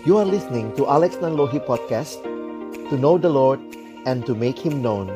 You 0.00 0.16
are 0.16 0.24
listening 0.24 0.72
to 0.80 0.88
Alex 0.88 1.20
Nanlohi 1.20 1.60
Podcast 1.60 2.24
To 2.88 2.96
know 2.96 3.20
the 3.20 3.28
Lord 3.28 3.60
and 4.08 4.24
to 4.24 4.32
make 4.32 4.56
Him 4.56 4.80
known 4.80 5.12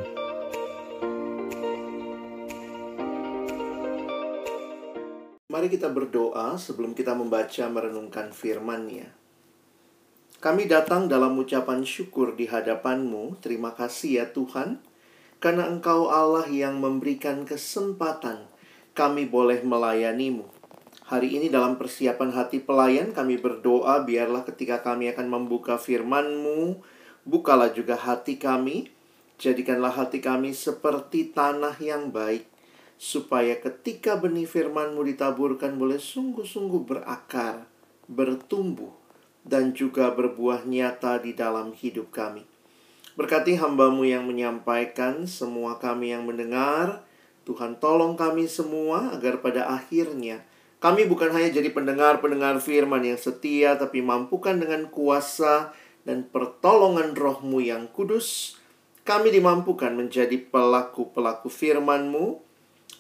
Mari 5.49 5.73
kita 5.73 5.89
berdoa 5.89 6.61
sebelum 6.61 6.93
kita 6.93 7.17
membaca 7.17 7.65
merenungkan 7.65 8.29
firman-Nya. 8.37 9.09
Kami 10.45 10.69
datang 10.69 11.09
dalam 11.09 11.33
ucapan 11.41 11.81
syukur 11.81 12.37
di 12.37 12.45
hadapan-Mu. 12.45 13.41
Terima 13.41 13.73
kasih 13.73 14.21
ya 14.21 14.27
Tuhan, 14.29 14.85
karena 15.41 15.65
Engkau 15.65 16.13
Allah 16.13 16.45
yang 16.53 16.77
memberikan 16.85 17.49
kesempatan 17.49 18.53
kami 18.93 19.25
boleh 19.25 19.65
melayani-Mu. 19.65 20.64
Hari 21.05 21.37
ini 21.37 21.53
dalam 21.53 21.77
persiapan 21.77 22.33
hati 22.33 22.65
pelayan 22.65 23.13
kami 23.13 23.37
berdoa 23.37 24.09
biarlah 24.09 24.41
ketika 24.49 24.81
kami 24.81 25.13
akan 25.13 25.29
membuka 25.29 25.77
firman-Mu, 25.77 26.81
bukalah 27.29 27.77
juga 27.77 27.93
hati 27.93 28.41
kami, 28.41 28.89
jadikanlah 29.37 29.93
hati 29.93 30.25
kami 30.25 30.57
seperti 30.57 31.29
tanah 31.29 31.77
yang 31.77 32.09
baik, 32.09 32.49
supaya 32.97 33.53
ketika 33.61 34.17
benih 34.17 34.49
firman-Mu 34.49 35.05
ditaburkan 35.05 35.77
boleh 35.77 36.01
sungguh-sungguh 36.01 36.89
berakar, 36.89 37.69
bertumbuh, 38.09 38.97
dan 39.45 39.77
juga 39.77 40.09
berbuah 40.09 40.65
nyata 40.65 41.21
di 41.21 41.37
dalam 41.37 41.77
hidup 41.77 42.17
kami. 42.17 42.49
Berkati 43.13 43.61
hambamu 43.61 44.09
yang 44.09 44.25
menyampaikan, 44.25 45.29
semua 45.29 45.77
kami 45.77 46.17
yang 46.17 46.25
mendengar, 46.25 47.05
Tuhan 47.45 47.77
tolong 47.77 48.17
kami 48.17 48.49
semua 48.49 49.13
agar 49.13 49.45
pada 49.45 49.69
akhirnya 49.69 50.41
kami 50.85 51.09
bukan 51.09 51.33
hanya 51.33 51.49
jadi 51.49 51.73
pendengar-pendengar 51.73 52.61
firman 52.61 53.01
yang 53.01 53.17
setia, 53.17 53.73
tapi 53.81 54.05
mampukan 54.05 54.53
dengan 54.61 54.93
kuasa 54.93 55.73
dan 56.05 56.29
pertolongan 56.29 57.17
rohmu 57.17 57.65
yang 57.65 57.89
kudus, 57.89 58.61
kami 59.01 59.33
dimampukan 59.33 59.97
menjadi 59.97 60.37
pelaku-pelaku 60.37 61.49
firman-Mu 61.49 62.37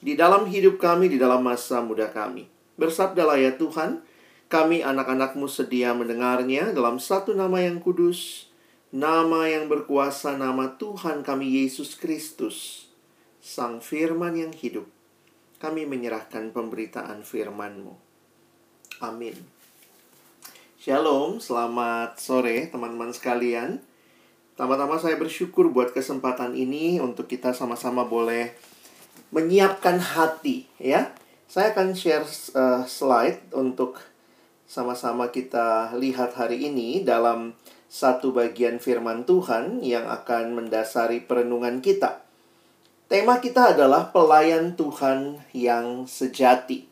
di 0.00 0.16
dalam 0.16 0.48
hidup 0.48 0.80
kami, 0.80 1.12
di 1.12 1.20
dalam 1.20 1.44
masa 1.44 1.84
muda 1.84 2.08
kami. 2.08 2.48
Bersabdalah 2.80 3.36
ya 3.36 3.52
Tuhan, 3.52 4.00
kami 4.48 4.80
anak-anakmu 4.80 5.44
sedia 5.44 5.92
mendengarnya 5.92 6.72
dalam 6.72 6.96
satu 6.96 7.36
nama 7.36 7.60
yang 7.60 7.84
kudus, 7.84 8.48
nama 8.96 9.44
yang 9.44 9.68
berkuasa, 9.68 10.40
nama 10.40 10.72
Tuhan 10.80 11.20
kami 11.20 11.60
Yesus 11.60 12.00
Kristus, 12.00 12.88
Sang 13.44 13.84
Firman 13.84 14.40
yang 14.40 14.56
hidup 14.56 14.88
kami 15.64 15.88
menyerahkan 15.88 16.52
pemberitaan 16.52 17.24
firman-Mu. 17.24 17.96
Amin. 19.00 19.32
Shalom, 20.76 21.40
selamat 21.40 22.20
sore 22.20 22.68
teman-teman 22.68 23.16
sekalian. 23.16 23.80
Tama-tama 24.60 25.00
saya 25.00 25.16
bersyukur 25.16 25.72
buat 25.72 25.96
kesempatan 25.96 26.52
ini 26.52 27.00
untuk 27.00 27.32
kita 27.32 27.56
sama-sama 27.56 28.04
boleh 28.04 28.52
menyiapkan 29.32 29.96
hati 29.96 30.68
ya. 30.76 31.16
Saya 31.48 31.72
akan 31.72 31.96
share 31.96 32.28
uh, 32.52 32.84
slide 32.84 33.48
untuk 33.56 34.04
sama-sama 34.68 35.32
kita 35.32 35.96
lihat 35.96 36.36
hari 36.36 36.68
ini 36.68 37.00
dalam 37.08 37.56
satu 37.88 38.36
bagian 38.36 38.76
firman 38.84 39.24
Tuhan 39.24 39.80
yang 39.80 40.12
akan 40.12 40.60
mendasari 40.60 41.24
perenungan 41.24 41.80
kita. 41.80 42.23
Tema 43.14 43.38
kita 43.38 43.78
adalah 43.78 44.10
pelayan 44.10 44.74
Tuhan 44.74 45.38
yang 45.54 46.02
sejati. 46.02 46.82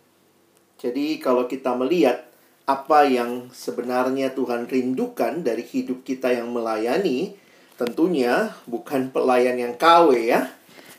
Jadi, 0.78 1.18
kalau 1.18 1.50
kita 1.50 1.74
melihat 1.74 2.30
apa 2.62 3.10
yang 3.10 3.50
sebenarnya 3.50 4.30
Tuhan 4.30 4.70
rindukan 4.70 5.42
dari 5.42 5.66
hidup 5.66 6.06
kita 6.06 6.30
yang 6.30 6.54
melayani, 6.54 7.34
tentunya 7.74 8.55
bukan 8.70 9.11
pelayan 9.11 9.58
yang 9.58 9.74
KW 9.74 10.30
ya, 10.30 10.46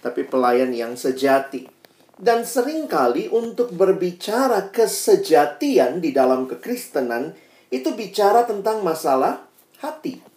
tapi 0.03 0.27
pelayan 0.27 0.75
yang 0.75 0.99
sejati. 0.99 1.71
Dan 2.19 2.43
sering 2.43 2.91
kali 2.91 3.31
untuk 3.31 3.71
berbicara 3.71 4.75
kesejatian 4.75 6.03
di 6.03 6.11
dalam 6.11 6.51
kekristenan 6.51 7.31
itu 7.71 7.95
bicara 7.95 8.43
tentang 8.43 8.83
masalah 8.83 9.39
hati. 9.79 10.32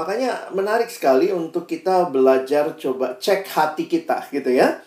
Makanya 0.00 0.48
menarik 0.56 0.88
sekali 0.88 1.28
untuk 1.28 1.68
kita 1.68 2.08
belajar 2.08 2.72
coba 2.80 3.20
cek 3.20 3.44
hati 3.52 3.84
kita 3.84 4.24
gitu 4.32 4.48
ya. 4.48 4.80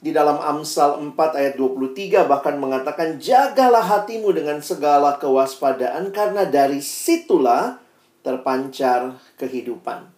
Di 0.00 0.08
dalam 0.08 0.40
Amsal 0.40 1.04
4 1.04 1.12
ayat 1.36 1.60
23 1.60 2.24
bahkan 2.24 2.56
mengatakan 2.56 3.20
jagalah 3.20 3.84
hatimu 3.84 4.32
dengan 4.32 4.64
segala 4.64 5.20
kewaspadaan 5.20 6.08
karena 6.16 6.48
dari 6.48 6.80
situlah 6.80 7.76
terpancar 8.24 9.20
kehidupan. 9.36 10.08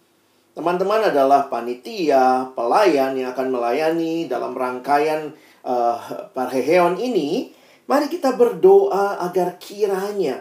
Teman-teman 0.55 1.11
adalah 1.11 1.51
panitia, 1.51 2.55
pelayan 2.55 3.19
yang 3.19 3.35
akan 3.35 3.51
melayani 3.51 4.31
dalam 4.31 4.55
rangkaian 4.55 5.35
uh, 5.67 6.31
Parheheon 6.31 7.03
ini. 7.03 7.51
Mari 7.91 8.07
kita 8.07 8.39
berdoa 8.39 9.19
agar 9.27 9.59
kiranya 9.59 10.39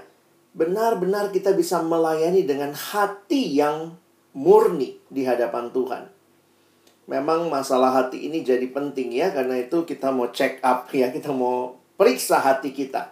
benar-benar 0.55 1.35
kita 1.35 1.51
bisa 1.51 1.83
melayani 1.83 2.47
dengan 2.47 2.71
hati 2.71 3.59
yang 3.59 3.99
murni 4.31 4.95
di 5.11 5.27
hadapan 5.27 5.69
Tuhan. 5.75 6.07
Memang 7.05 7.51
masalah 7.51 7.93
hati 7.93 8.25
ini 8.25 8.41
jadi 8.41 8.65
penting 8.71 9.13
ya, 9.13 9.29
karena 9.29 9.61
itu 9.61 9.85
kita 9.85 10.09
mau 10.09 10.31
check 10.31 10.63
up 10.63 10.89
ya, 10.95 11.11
kita 11.11 11.29
mau 11.35 11.75
periksa 11.99 12.39
hati 12.39 12.71
kita. 12.71 13.11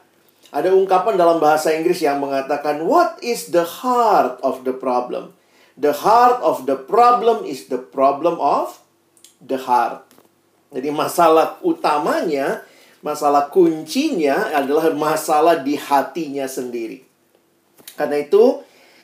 Ada 0.53 0.71
ungkapan 0.71 1.19
dalam 1.19 1.41
bahasa 1.43 1.75
Inggris 1.75 1.99
yang 1.99 2.23
mengatakan, 2.23 2.87
What 2.87 3.19
is 3.21 3.51
the 3.51 3.67
heart 3.67 4.39
of 4.41 4.63
the 4.63 4.73
problem? 4.73 5.35
The 5.73 5.93
heart 5.93 6.39
of 6.45 6.69
the 6.69 6.77
problem 6.77 7.43
is 7.43 7.65
the 7.67 7.81
problem 7.81 8.37
of 8.37 8.77
the 9.41 9.57
heart. 9.57 10.05
Jadi 10.69 10.93
masalah 10.93 11.57
utamanya, 11.65 12.61
masalah 13.01 13.49
kuncinya 13.49 14.53
adalah 14.53 14.93
masalah 14.93 15.65
di 15.65 15.73
hatinya 15.73 16.45
sendiri. 16.45 17.12
Karena 17.93 18.21
itu, 18.21 18.63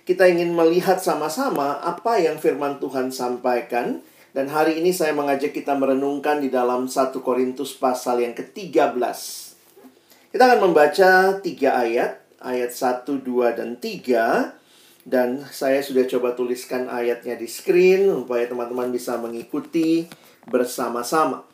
kita 0.10 0.26
ingin 0.26 0.58
melihat 0.58 0.98
sama-sama 0.98 1.78
apa 1.86 2.18
yang 2.18 2.42
firman 2.42 2.82
Tuhan 2.82 3.14
sampaikan. 3.14 4.02
Dan 4.30 4.50
hari 4.50 4.82
ini 4.82 4.94
saya 4.94 5.14
mengajak 5.14 5.54
kita 5.54 5.74
merenungkan 5.74 6.42
di 6.42 6.54
dalam 6.54 6.86
1 6.86 7.14
Korintus 7.22 7.78
pasal 7.78 8.22
yang 8.22 8.34
ke-13. 8.38 9.18
Kita 10.30 10.44
akan 10.46 10.70
membaca 10.70 11.42
tiga 11.42 11.82
ayat, 11.82 12.22
ayat 12.38 12.70
1, 12.70 13.26
2, 13.26 13.58
dan 13.58 13.78
3. 13.82 14.54
Dan 15.10 15.42
saya 15.50 15.82
sudah 15.82 16.06
coba 16.06 16.38
tuliskan 16.38 16.86
ayatnya 16.86 17.34
di 17.34 17.50
screen 17.50 18.06
supaya 18.06 18.46
teman-teman 18.46 18.94
bisa 18.94 19.18
mengikuti 19.18 20.06
bersama-sama. 20.46 21.46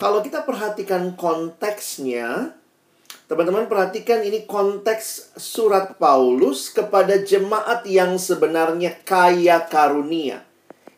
Kalau 0.00 0.24
kita 0.24 0.48
perhatikan 0.48 1.12
konteksnya, 1.12 2.56
Teman-teman 3.30 3.64
perhatikan 3.64 4.20
ini 4.20 4.44
konteks 4.44 5.32
surat 5.40 5.96
Paulus 5.96 6.68
kepada 6.68 7.16
jemaat 7.16 7.86
yang 7.88 8.20
sebenarnya 8.20 9.00
kaya 9.08 9.64
karunia. 9.72 10.44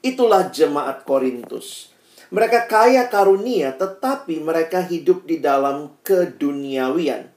Itulah 0.03 0.51
jemaat 0.51 1.07
Korintus. 1.07 1.95
Mereka 2.35 2.67
kaya 2.67 3.07
karunia 3.07 3.73
tetapi 3.79 4.43
mereka 4.43 4.83
hidup 4.83 5.23
di 5.23 5.39
dalam 5.39 5.95
keduniawian. 6.03 7.31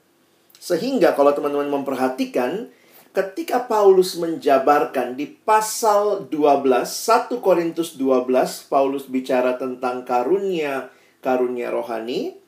Sehingga 0.58 1.14
kalau 1.14 1.30
teman-teman 1.30 1.70
memperhatikan 1.70 2.66
ketika 3.14 3.70
Paulus 3.70 4.18
menjabarkan 4.18 5.14
di 5.14 5.30
pasal 5.30 6.26
12 6.26 6.86
1 6.86 7.38
Korintus 7.38 7.94
12 7.94 8.26
Paulus 8.66 9.06
bicara 9.06 9.56
tentang 9.56 10.02
karunia 10.02 10.90
karunia 11.22 11.70
rohani 11.72 12.38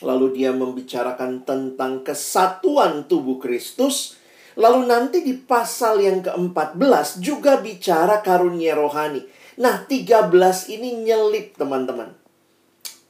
Lalu 0.00 0.40
dia 0.40 0.50
membicarakan 0.56 1.44
tentang 1.44 2.00
kesatuan 2.00 3.04
tubuh 3.04 3.36
Kristus. 3.36 4.16
Lalu 4.56 4.88
nanti 4.88 5.22
di 5.22 5.36
pasal 5.36 6.02
yang 6.02 6.24
ke-14 6.24 7.20
juga 7.20 7.60
bicara 7.60 8.24
karunia 8.24 8.74
rohani. 8.74 9.22
Nah, 9.60 9.84
13 9.84 10.32
ini 10.72 11.04
nyelip 11.04 11.54
teman-teman. 11.60 12.16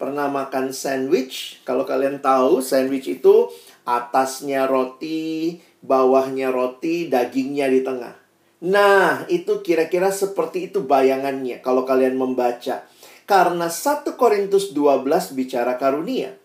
Pernah 0.01 0.33
makan 0.33 0.73
sandwich? 0.73 1.61
Kalau 1.63 1.85
kalian 1.87 2.19
tahu, 2.25 2.65
sandwich 2.65 3.07
itu 3.07 3.53
atasnya 3.85 4.65
roti, 4.65 5.61
bawahnya 5.85 6.49
roti, 6.51 7.07
dagingnya 7.07 7.69
di 7.69 7.81
tengah. 7.85 8.17
Nah, 8.61 9.25
itu 9.33 9.65
kira-kira 9.65 10.13
seperti 10.13 10.69
itu 10.69 10.85
bayangannya 10.85 11.65
kalau 11.65 11.89
kalian 11.89 12.17
membaca. 12.17 12.85
Karena 13.25 13.73
1 13.73 14.21
Korintus 14.21 14.77
12 14.77 15.33
bicara 15.33 15.81
karunia. 15.81 16.37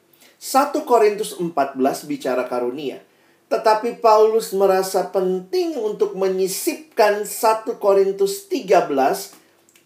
1 0.45 0.85
Korintus 0.85 1.41
14 1.41 2.05
bicara 2.05 2.45
karunia. 2.45 3.01
Tetapi 3.49 3.97
Paulus 3.97 4.53
merasa 4.53 5.09
penting 5.09 5.73
untuk 5.73 6.13
menyisipkan 6.13 7.25
1 7.25 7.81
Korintus 7.81 8.45
13 8.45 8.93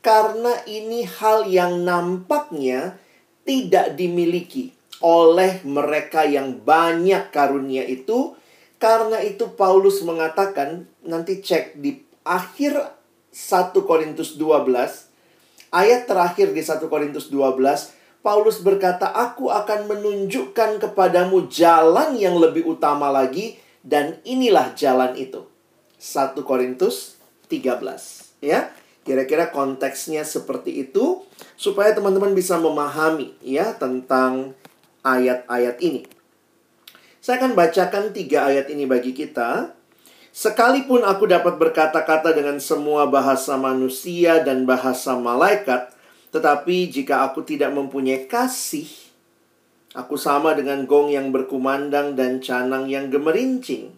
karena 0.04 0.54
ini 0.68 1.08
hal 1.08 1.48
yang 1.48 1.88
nampaknya 1.88 3.00
tidak 3.48 3.96
dimiliki 3.96 4.76
oleh 5.00 5.64
mereka 5.64 6.28
yang 6.28 6.60
banyak 6.60 7.32
karunia 7.32 7.88
itu 7.88 8.36
Karena 8.80 9.20
itu 9.20 9.60
Paulus 9.60 10.00
mengatakan, 10.08 10.88
nanti 11.04 11.44
cek 11.44 11.84
di 11.84 12.00
akhir 12.24 12.80
1 13.28 13.76
Korintus 13.84 14.40
12, 14.40 14.72
ayat 15.76 16.08
terakhir 16.08 16.56
di 16.56 16.64
1 16.64 16.88
Korintus 16.88 17.28
12, 17.28 17.99
Paulus 18.20 18.60
berkata, 18.60 19.08
"Aku 19.10 19.48
akan 19.48 19.88
menunjukkan 19.88 20.84
kepadamu 20.84 21.48
jalan 21.48 22.20
yang 22.20 22.36
lebih 22.36 22.68
utama 22.68 23.08
lagi 23.08 23.56
dan 23.82 24.20
inilah 24.28 24.76
jalan 24.76 25.16
itu." 25.16 25.48
1 26.00 26.44
Korintus 26.44 27.20
13, 27.48 28.36
ya. 28.44 28.72
Kira-kira 29.08 29.50
konteksnya 29.50 30.22
seperti 30.22 30.86
itu 30.86 31.24
supaya 31.58 31.96
teman-teman 31.96 32.36
bisa 32.38 32.62
memahami 32.62 33.34
ya 33.42 33.74
tentang 33.74 34.54
ayat-ayat 35.02 35.82
ini. 35.82 36.06
Saya 37.20 37.42
akan 37.44 37.52
bacakan 37.58 38.16
tiga 38.16 38.48
ayat 38.48 38.72
ini 38.72 38.88
bagi 38.88 39.12
kita. 39.12 39.76
Sekalipun 40.30 41.04
aku 41.04 41.28
dapat 41.28 41.58
berkata-kata 41.58 42.32
dengan 42.32 42.62
semua 42.62 43.10
bahasa 43.10 43.60
manusia 43.60 44.40
dan 44.46 44.64
bahasa 44.64 45.18
malaikat, 45.18 45.90
tetapi 46.30 46.94
jika 46.94 47.26
aku 47.26 47.42
tidak 47.42 47.74
mempunyai 47.74 48.30
kasih, 48.30 48.86
aku 49.98 50.14
sama 50.14 50.54
dengan 50.54 50.86
gong 50.86 51.10
yang 51.10 51.34
berkumandang 51.34 52.14
dan 52.14 52.38
canang 52.38 52.86
yang 52.86 53.10
gemerincing. 53.10 53.98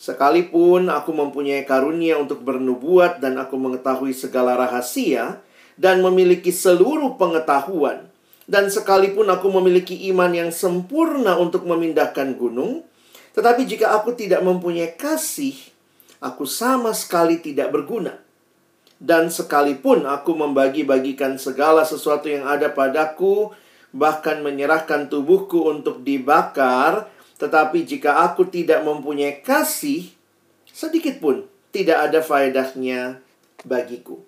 Sekalipun 0.00 0.88
aku 0.88 1.12
mempunyai 1.12 1.68
karunia 1.68 2.16
untuk 2.16 2.42
bernubuat 2.42 3.20
dan 3.20 3.36
aku 3.36 3.60
mengetahui 3.60 4.16
segala 4.16 4.56
rahasia 4.56 5.44
dan 5.76 6.00
memiliki 6.00 6.48
seluruh 6.50 7.20
pengetahuan, 7.20 8.08
dan 8.48 8.72
sekalipun 8.72 9.28
aku 9.28 9.52
memiliki 9.60 10.08
iman 10.12 10.32
yang 10.32 10.50
sempurna 10.54 11.36
untuk 11.36 11.68
memindahkan 11.68 12.36
gunung, 12.40 12.86
tetapi 13.36 13.68
jika 13.68 13.92
aku 13.92 14.16
tidak 14.16 14.40
mempunyai 14.40 14.96
kasih, 14.96 15.54
aku 16.22 16.48
sama 16.48 16.96
sekali 16.96 17.42
tidak 17.42 17.68
berguna. 17.74 18.23
Dan 18.98 19.28
sekalipun 19.28 20.06
aku 20.06 20.32
membagi-bagikan 20.38 21.36
segala 21.36 21.82
sesuatu 21.82 22.30
yang 22.30 22.46
ada 22.46 22.70
padaku, 22.70 23.50
bahkan 23.94 24.42
menyerahkan 24.42 25.06
tubuhku 25.10 25.70
untuk 25.70 26.02
dibakar, 26.02 27.10
tetapi 27.38 27.84
jika 27.84 28.24
aku 28.26 28.46
tidak 28.48 28.82
mempunyai 28.86 29.42
kasih, 29.42 30.10
sedikit 30.66 31.18
pun 31.22 31.46
tidak 31.70 32.10
ada 32.10 32.22
faedahnya 32.22 33.18
bagiku. 33.66 34.22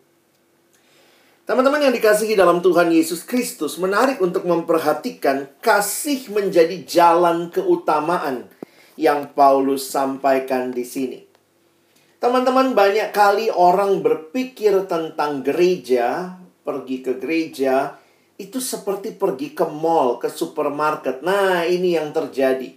Teman-teman 1.47 1.79
yang 1.79 1.95
dikasihi 1.95 2.35
dalam 2.35 2.59
Tuhan 2.59 2.91
Yesus 2.91 3.23
Kristus 3.23 3.79
menarik 3.79 4.19
untuk 4.19 4.43
memperhatikan 4.43 5.47
kasih 5.63 6.35
menjadi 6.35 6.83
jalan 6.83 7.55
keutamaan 7.55 8.51
yang 8.99 9.31
Paulus 9.31 9.87
sampaikan 9.87 10.75
di 10.75 10.83
sini. 10.83 11.26
Teman-teman, 12.17 12.73
banyak 12.73 13.13
kali 13.13 13.53
orang 13.53 14.01
berpikir 14.01 14.89
tentang 14.89 15.45
gereja, 15.45 16.41
pergi 16.65 17.05
ke 17.05 17.21
gereja, 17.21 18.01
itu 18.41 18.57
seperti 18.57 19.13
pergi 19.13 19.53
ke 19.53 19.69
mall, 19.69 20.17
ke 20.17 20.33
supermarket. 20.33 21.21
Nah, 21.21 21.69
ini 21.69 21.93
yang 21.97 22.17
terjadi. 22.17 22.73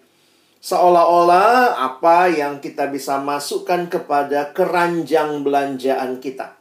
Seolah-olah 0.60 1.80
apa 1.80 2.28
yang 2.28 2.60
kita 2.60 2.92
bisa 2.92 3.16
masukkan 3.24 3.88
kepada 3.88 4.52
keranjang 4.52 5.40
belanjaan 5.40 6.20
kita. 6.20 6.60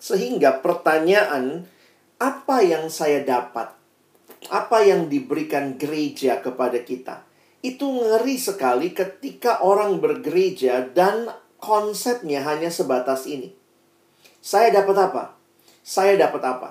Sehingga 0.00 0.64
pertanyaan, 0.64 1.68
apa 2.16 2.64
yang 2.64 2.88
saya 2.88 3.20
dapat? 3.20 3.76
Apa 4.48 4.88
yang 4.88 5.12
diberikan 5.12 5.76
gereja 5.76 6.40
kepada 6.40 6.80
kita? 6.80 7.28
Itu 7.64 7.88
ngeri 7.88 8.36
sekali 8.36 8.92
ketika 8.92 9.64
orang 9.64 9.98
bergereja 10.00 10.92
dan 10.92 11.32
konsepnya 11.56 12.44
hanya 12.44 12.68
sebatas 12.68 13.24
ini. 13.24 13.52
Saya 14.44 14.70
dapat 14.70 14.96
apa? 15.10 15.24
Saya 15.82 16.14
dapat 16.14 16.42
apa? 16.44 16.68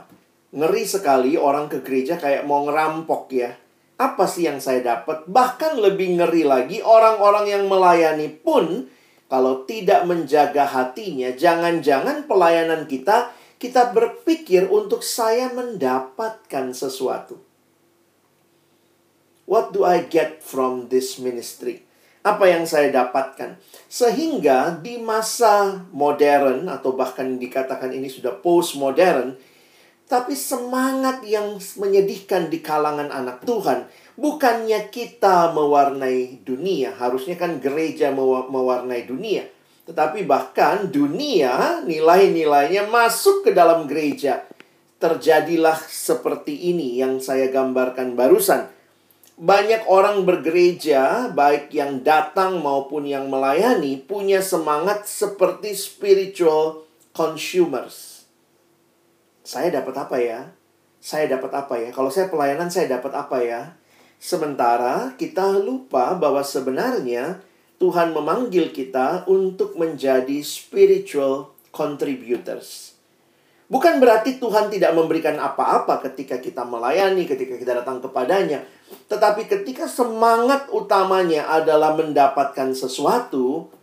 Ngeri 0.56 0.88
sekali 0.88 1.36
orang 1.36 1.68
ke 1.68 1.84
gereja 1.84 2.16
kayak 2.16 2.48
mau 2.48 2.64
ngerampok 2.64 3.28
ya. 3.36 3.52
Apa 3.96 4.28
sih 4.28 4.48
yang 4.48 4.60
saya 4.60 4.84
dapat? 4.84 5.28
Bahkan 5.28 5.80
lebih 5.80 6.20
ngeri 6.20 6.44
lagi 6.48 6.80
orang-orang 6.84 7.48
yang 7.48 7.64
melayani 7.68 8.28
pun 8.32 8.88
kalau 9.26 9.66
tidak 9.66 10.06
menjaga 10.06 10.70
hatinya, 10.70 11.34
jangan-jangan 11.34 12.30
pelayanan 12.30 12.86
kita, 12.86 13.34
kita 13.58 13.90
berpikir 13.90 14.70
untuk 14.70 15.02
saya 15.02 15.50
mendapatkan 15.50 16.72
sesuatu. 16.72 17.42
What 19.46 19.74
do 19.74 19.86
I 19.86 20.06
get 20.06 20.42
from 20.42 20.90
this 20.90 21.22
ministry? 21.22 21.86
Apa 22.26 22.50
yang 22.50 22.66
saya 22.66 22.90
dapatkan? 22.90 23.62
Sehingga 23.86 24.82
di 24.82 24.98
masa 24.98 25.86
modern 25.94 26.66
atau 26.66 26.98
bahkan 26.98 27.38
dikatakan 27.38 27.94
ini 27.94 28.10
sudah 28.10 28.34
postmodern, 28.42 29.38
tapi 30.10 30.34
semangat 30.34 31.22
yang 31.26 31.62
menyedihkan 31.78 32.50
di 32.50 32.62
kalangan 32.66 33.14
anak 33.14 33.46
Tuhan 33.46 33.86
Bukannya 34.16 34.88
kita 34.96 35.52
mewarnai 35.52 36.40
dunia, 36.48 36.96
harusnya 36.96 37.36
kan 37.36 37.60
gereja 37.60 38.16
mewarnai 38.16 39.04
dunia. 39.04 39.44
Tetapi 39.84 40.24
bahkan 40.24 40.88
dunia 40.88 41.84
nilai-nilainya 41.84 42.88
masuk 42.88 43.44
ke 43.44 43.52
dalam 43.52 43.84
gereja. 43.92 44.48
Terjadilah 45.04 45.76
seperti 45.92 46.72
ini 46.72 46.96
yang 46.96 47.20
saya 47.20 47.52
gambarkan 47.52 48.16
barusan. 48.16 48.72
Banyak 49.36 49.92
orang 49.92 50.24
bergereja, 50.24 51.28
baik 51.28 51.68
yang 51.76 52.00
datang 52.08 52.64
maupun 52.64 53.04
yang 53.04 53.28
melayani, 53.28 54.00
punya 54.00 54.40
semangat 54.40 55.04
seperti 55.12 55.76
spiritual 55.76 56.88
consumers. 57.12 58.24
Saya 59.44 59.76
dapat 59.76 59.96
apa 60.00 60.18
ya? 60.24 60.56
Saya 61.04 61.28
dapat 61.28 61.52
apa 61.52 61.76
ya? 61.76 61.92
Kalau 61.92 62.08
saya 62.08 62.32
pelayanan, 62.32 62.72
saya 62.72 62.88
dapat 62.96 63.12
apa 63.12 63.44
ya? 63.44 63.62
Sementara 64.24 65.12
kita 65.20 65.60
lupa 65.60 66.16
bahwa 66.16 66.40
sebenarnya 66.40 67.44
Tuhan 67.76 68.16
memanggil 68.16 68.72
kita 68.72 69.28
untuk 69.28 69.76
menjadi 69.76 70.40
spiritual 70.48 71.52
contributors. 71.76 72.95
Bukan 73.66 73.98
berarti 73.98 74.38
Tuhan 74.38 74.70
tidak 74.70 74.94
memberikan 74.94 75.42
apa-apa 75.42 75.98
ketika 76.06 76.38
kita 76.38 76.62
melayani, 76.62 77.26
ketika 77.26 77.58
kita 77.58 77.82
datang 77.82 77.98
kepadanya. 77.98 78.62
Tetapi 79.10 79.50
ketika 79.50 79.90
semangat 79.90 80.70
utamanya 80.70 81.50
adalah 81.50 81.98
mendapatkan 81.98 82.78
sesuatu, 82.78 83.74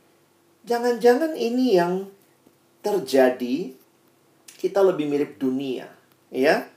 jangan-jangan 0.62 1.34
ini 1.34 1.74
yang 1.74 2.06
terjadi 2.78 3.74
kita 4.62 4.78
lebih 4.86 5.10
mirip 5.10 5.42
dunia, 5.42 5.90
ya. 6.30 6.70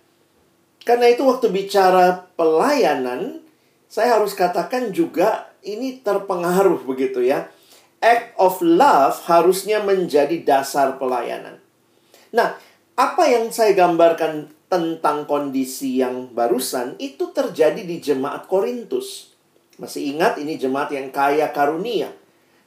Karena 0.81 1.05
itu 1.09 1.21
waktu 1.25 1.53
bicara 1.53 2.25
pelayanan, 2.33 3.45
saya 3.85 4.17
harus 4.17 4.33
katakan 4.33 4.89
juga 4.89 5.53
ini 5.62 6.01
terpengaruh 6.01 6.81
begitu 6.85 7.21
ya. 7.21 7.50
Act 8.01 8.38
of 8.38 8.62
love 8.65 9.17
harusnya 9.29 9.81
menjadi 9.81 10.41
dasar 10.41 10.97
pelayanan. 10.97 11.57
Nah, 12.33 12.57
apa 12.95 13.27
yang 13.27 13.51
saya 13.51 13.75
gambarkan 13.75 14.47
tentang 14.71 15.27
kondisi 15.27 15.99
yang 15.99 16.31
barusan 16.31 16.95
itu 16.97 17.29
terjadi 17.35 17.83
di 17.83 17.99
jemaat 17.99 18.47
Korintus. 18.47 19.35
Masih 19.75 20.15
ingat 20.15 20.39
ini 20.39 20.55
jemaat 20.55 20.95
yang 20.95 21.11
kaya 21.11 21.51
karunia. 21.51 22.11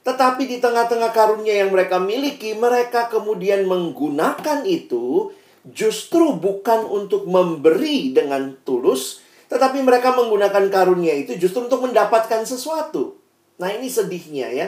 Tetapi 0.05 0.45
di 0.45 0.57
tengah-tengah 0.61 1.11
karunia 1.11 1.65
yang 1.65 1.73
mereka 1.73 1.97
miliki, 1.97 2.55
mereka 2.55 3.09
kemudian 3.09 3.65
menggunakan 3.65 4.63
itu 4.63 5.33
justru 5.67 6.37
bukan 6.37 6.87
untuk 6.87 7.27
memberi 7.27 8.15
dengan 8.15 8.55
tulus, 8.63 9.19
tetapi 9.51 9.81
mereka 9.81 10.15
menggunakan 10.15 10.69
karunia 10.71 11.13
itu 11.17 11.35
justru 11.35 11.65
untuk 11.67 11.83
mendapatkan 11.89 12.45
sesuatu. 12.45 13.17
Nah 13.59 13.73
ini 13.75 13.91
sedihnya 13.91 14.47
ya. 14.53 14.67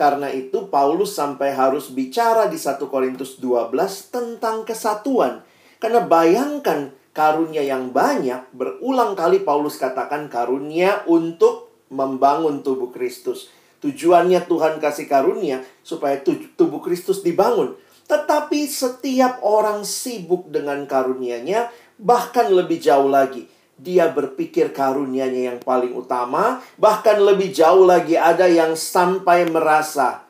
Karena 0.00 0.32
itu 0.32 0.64
Paulus 0.72 1.12
sampai 1.12 1.52
harus 1.52 1.92
bicara 1.92 2.48
di 2.48 2.56
1 2.56 2.80
Korintus 2.88 3.36
12 3.36 3.68
tentang 4.08 4.64
kesatuan. 4.64 5.44
Karena 5.76 6.00
bayangkan 6.08 6.96
karunia 7.12 7.60
yang 7.60 7.92
banyak, 7.92 8.48
berulang 8.56 9.12
kali 9.12 9.44
Paulus 9.44 9.76
katakan 9.76 10.32
karunia 10.32 11.04
untuk 11.04 11.68
membangun 11.92 12.64
tubuh 12.64 12.88
Kristus. 12.88 13.52
Tujuannya 13.84 14.48
Tuhan 14.48 14.80
kasih 14.80 15.04
karunia 15.04 15.60
supaya 15.84 16.16
tubuh 16.56 16.80
Kristus 16.80 17.20
dibangun. 17.20 17.76
Tetapi 18.08 18.72
setiap 18.72 19.44
orang 19.44 19.84
sibuk 19.84 20.48
dengan 20.48 20.88
karunianya, 20.88 21.68
bahkan 22.00 22.48
lebih 22.48 22.80
jauh 22.80 23.12
lagi 23.12 23.49
dia 23.80 24.12
berpikir 24.12 24.76
karunianya 24.76 25.56
yang 25.56 25.58
paling 25.64 25.96
utama, 25.96 26.60
bahkan 26.76 27.16
lebih 27.16 27.48
jauh 27.48 27.88
lagi 27.88 28.14
ada 28.20 28.44
yang 28.44 28.76
sampai 28.76 29.48
merasa 29.48 30.28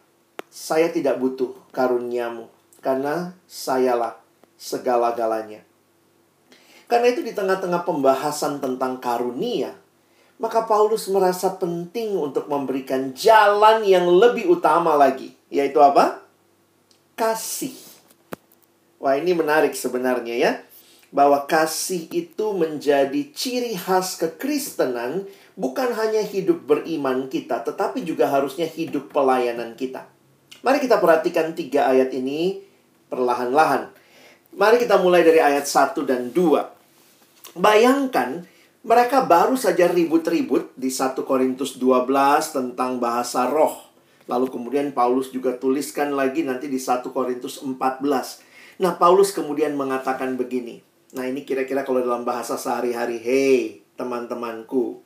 saya 0.50 0.90
tidak 0.90 1.18
butuh 1.18 1.54
karuniamu 1.74 2.46
karena 2.82 3.34
sayalah 3.46 4.18
segala-galanya. 4.54 5.62
Karena 6.90 7.06
itu 7.14 7.22
di 7.22 7.30
tengah-tengah 7.30 7.86
pembahasan 7.86 8.58
tentang 8.58 8.98
karunia, 8.98 9.78
maka 10.42 10.66
Paulus 10.66 11.06
merasa 11.06 11.54
penting 11.54 12.18
untuk 12.18 12.50
memberikan 12.50 13.14
jalan 13.14 13.86
yang 13.86 14.10
lebih 14.10 14.50
utama 14.50 14.98
lagi, 14.98 15.38
yaitu 15.52 15.78
apa? 15.78 16.18
Kasih. 17.14 17.78
Wah, 18.98 19.14
ini 19.16 19.32
menarik 19.32 19.72
sebenarnya 19.72 20.34
ya. 20.34 20.52
Bahwa 21.10 21.42
kasih 21.50 22.06
itu 22.14 22.54
menjadi 22.54 23.34
ciri 23.34 23.74
khas 23.74 24.14
kekristenan, 24.14 25.26
bukan 25.58 25.90
hanya 25.92 26.22
hidup 26.22 26.62
beriman 26.64 27.26
kita, 27.26 27.66
tetapi 27.66 28.06
juga 28.06 28.30
harusnya 28.30 28.64
hidup 28.70 29.10
pelayanan 29.10 29.74
kita. 29.74 30.06
Mari 30.62 30.78
kita 30.78 31.02
perhatikan 31.02 31.56
tiga 31.56 31.90
ayat 31.90 32.14
ini 32.14 32.62
perlahan-lahan. 33.10 33.90
Mari 34.54 34.82
kita 34.82 34.98
mulai 35.02 35.26
dari 35.26 35.42
ayat 35.42 35.66
1 35.66 36.04
dan 36.06 36.30
2. 36.30 37.58
Bayangkan 37.58 38.46
mereka 38.80 39.26
baru 39.26 39.58
saja 39.58 39.90
ribut-ribut 39.90 40.72
di 40.78 40.88
1 40.88 41.16
Korintus 41.26 41.76
12 41.76 42.06
tentang 42.54 42.96
bahasa 42.96 43.50
roh. 43.50 43.90
Lalu 44.30 44.46
kemudian 44.48 44.94
Paulus 44.94 45.34
juga 45.34 45.58
tuliskan 45.58 46.14
lagi 46.14 46.46
nanti 46.46 46.70
di 46.70 46.78
1 46.78 47.10
Korintus 47.10 47.60
14. 47.60 48.00
Nah, 48.80 48.96
Paulus 48.96 49.34
kemudian 49.34 49.74
mengatakan 49.76 50.38
begini. 50.38 50.89
Nah, 51.10 51.26
ini 51.26 51.42
kira-kira 51.42 51.82
kalau 51.82 51.98
dalam 51.98 52.22
bahasa 52.22 52.54
sehari-hari, 52.54 53.18
"Hei, 53.18 53.82
teman-temanku, 53.98 55.02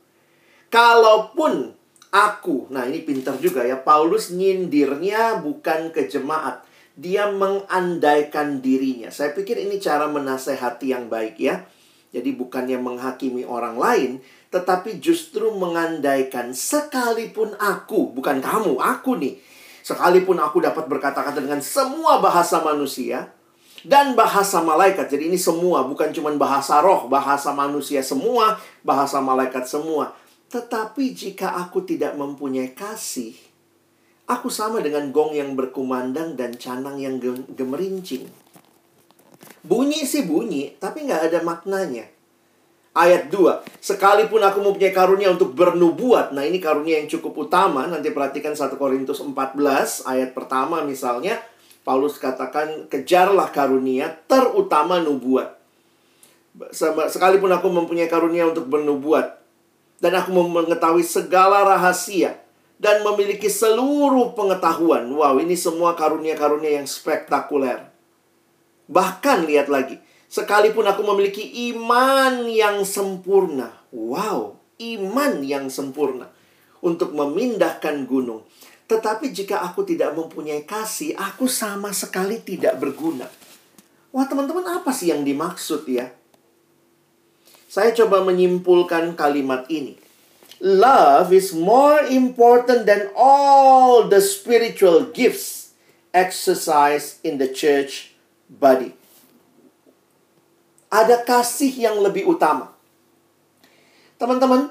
kalaupun 0.69 1.73
aku..." 2.13 2.69
Nah, 2.69 2.85
ini 2.85 3.01
pintar 3.01 3.41
juga 3.41 3.65
ya. 3.65 3.81
Paulus 3.81 4.29
nyindirnya 4.29 5.41
bukan 5.41 5.89
ke 5.97 6.05
jemaat. 6.05 6.61
Dia 6.95 7.33
mengandaikan 7.33 8.61
dirinya. 8.61 9.09
Saya 9.09 9.33
pikir 9.33 9.57
ini 9.59 9.81
cara 9.81 10.07
menasehati 10.07 10.93
yang 10.93 11.09
baik 11.09 11.41
ya. 11.41 11.65
Jadi 12.15 12.31
bukannya 12.31 12.79
menghakimi 12.79 13.43
orang 13.43 13.75
lain, 13.75 14.23
tetapi 14.55 15.03
justru 15.03 15.51
mengandaikan 15.51 16.55
sekalipun 16.55 17.59
aku, 17.59 18.15
bukan 18.15 18.39
kamu, 18.39 18.79
aku 18.79 19.19
nih. 19.19 19.35
Sekalipun 19.83 20.39
aku 20.39 20.63
dapat 20.63 20.87
berkata-kata 20.87 21.43
dengan 21.43 21.59
semua 21.59 22.23
bahasa 22.23 22.63
manusia 22.63 23.35
dan 23.85 24.17
bahasa 24.17 24.65
malaikat. 24.65 25.13
Jadi 25.13 25.29
ini 25.29 25.37
semua, 25.37 25.85
bukan 25.85 26.11
cuma 26.11 26.33
bahasa 26.35 26.81
roh, 26.81 27.07
bahasa 27.07 27.53
manusia 27.53 28.01
semua, 28.01 28.57
bahasa 28.81 29.21
malaikat 29.21 29.69
semua. 29.69 30.17
Tetapi 30.49 31.13
jika 31.13 31.53
aku 31.61 31.85
tidak 31.85 32.17
mempunyai 32.17 32.73
kasih, 32.73 33.37
aku 34.25 34.49
sama 34.49 34.81
dengan 34.81 35.13
gong 35.13 35.37
yang 35.37 35.53
berkumandang 35.53 36.35
dan 36.35 36.57
canang 36.57 36.97
yang 36.97 37.21
gemerincing. 37.53 38.25
Bunyi 39.65 40.05
sih 40.09 40.25
bunyi, 40.25 40.77
tapi 40.81 41.05
nggak 41.05 41.33
ada 41.33 41.41
maknanya. 41.45 42.09
Ayat 42.95 43.27
2. 43.27 43.83
Sekalipun 43.83 44.39
aku 44.39 44.63
mempunyai 44.63 44.95
karunia 44.95 45.27
untuk 45.35 45.51
bernubuat. 45.51 46.31
Nah 46.31 46.47
ini 46.47 46.63
karunia 46.63 47.03
yang 47.03 47.11
cukup 47.11 47.51
utama. 47.51 47.91
Nanti 47.91 48.15
perhatikan 48.15 48.55
1 48.55 48.79
Korintus 48.79 49.19
14 49.19 50.07
ayat 50.07 50.31
pertama 50.31 50.79
misalnya. 50.87 51.43
Paulus 51.85 52.17
katakan 52.17 52.89
kejarlah 52.89 53.53
karunia 53.53 54.17
terutama 54.25 55.05
nubuat. 55.05 55.61
Sekalipun 57.13 57.53
aku 57.53 57.69
mempunyai 57.69 58.09
karunia 58.09 58.49
untuk 58.49 58.67
bernubuat. 58.73 59.39
Dan 60.01 60.17
aku 60.17 60.33
mengetahui 60.33 61.05
segala 61.05 61.63
rahasia. 61.63 62.41
Dan 62.81 63.05
memiliki 63.05 63.53
seluruh 63.53 64.33
pengetahuan. 64.33 65.07
Wow 65.13 65.39
ini 65.39 65.55
semua 65.55 65.93
karunia-karunia 65.93 66.81
yang 66.81 66.89
spektakuler. 66.89 67.95
Bahkan 68.85 69.49
lihat 69.49 69.73
lagi, 69.73 69.97
sekalipun 70.29 70.85
aku 70.85 71.01
memiliki 71.05 71.73
iman 71.73 72.45
yang 72.49 72.85
sempurna. 72.85 73.73
Wow, 73.95 74.61
iman 74.77 75.33
yang 75.41 75.73
sempurna 75.73 76.29
untuk 76.85 77.17
memindahkan 77.17 78.05
gunung. 78.05 78.45
Tetapi 78.85 79.33
jika 79.33 79.65
aku 79.65 79.85
tidak 79.89 80.13
mempunyai 80.13 80.69
kasih, 80.69 81.17
aku 81.17 81.49
sama 81.49 81.97
sekali 81.97 82.45
tidak 82.45 82.77
berguna. 82.77 83.25
Wah, 84.13 84.29
teman-teman, 84.29 84.63
apa 84.69 84.93
sih 84.93 85.09
yang 85.09 85.25
dimaksud 85.25 85.89
ya? 85.89 86.13
Saya 87.67 87.91
coba 87.97 88.23
menyimpulkan 88.23 89.19
kalimat 89.19 89.67
ini. 89.67 89.99
Love 90.63 91.35
is 91.35 91.51
more 91.51 92.07
important 92.07 92.87
than 92.87 93.11
all 93.19 94.07
the 94.07 94.23
spiritual 94.23 95.11
gifts 95.11 95.75
exercised 96.15 97.19
in 97.27 97.43
the 97.43 97.51
church 97.51 98.15
body. 98.47 98.95
Ada 100.95 101.27
kasih 101.27 101.75
yang 101.75 101.99
lebih 101.99 102.31
utama. 102.31 102.71
Teman-teman, 104.15 104.71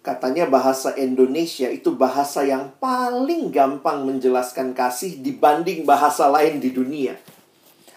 katanya 0.00 0.48
bahasa 0.48 0.96
Indonesia 0.96 1.68
itu 1.68 1.92
bahasa 1.92 2.40
yang 2.44 2.72
paling 2.80 3.52
gampang 3.52 4.08
menjelaskan 4.08 4.72
kasih 4.72 5.20
dibanding 5.20 5.84
bahasa 5.84 6.28
lain 6.28 6.56
di 6.60 6.72
dunia. 6.72 7.20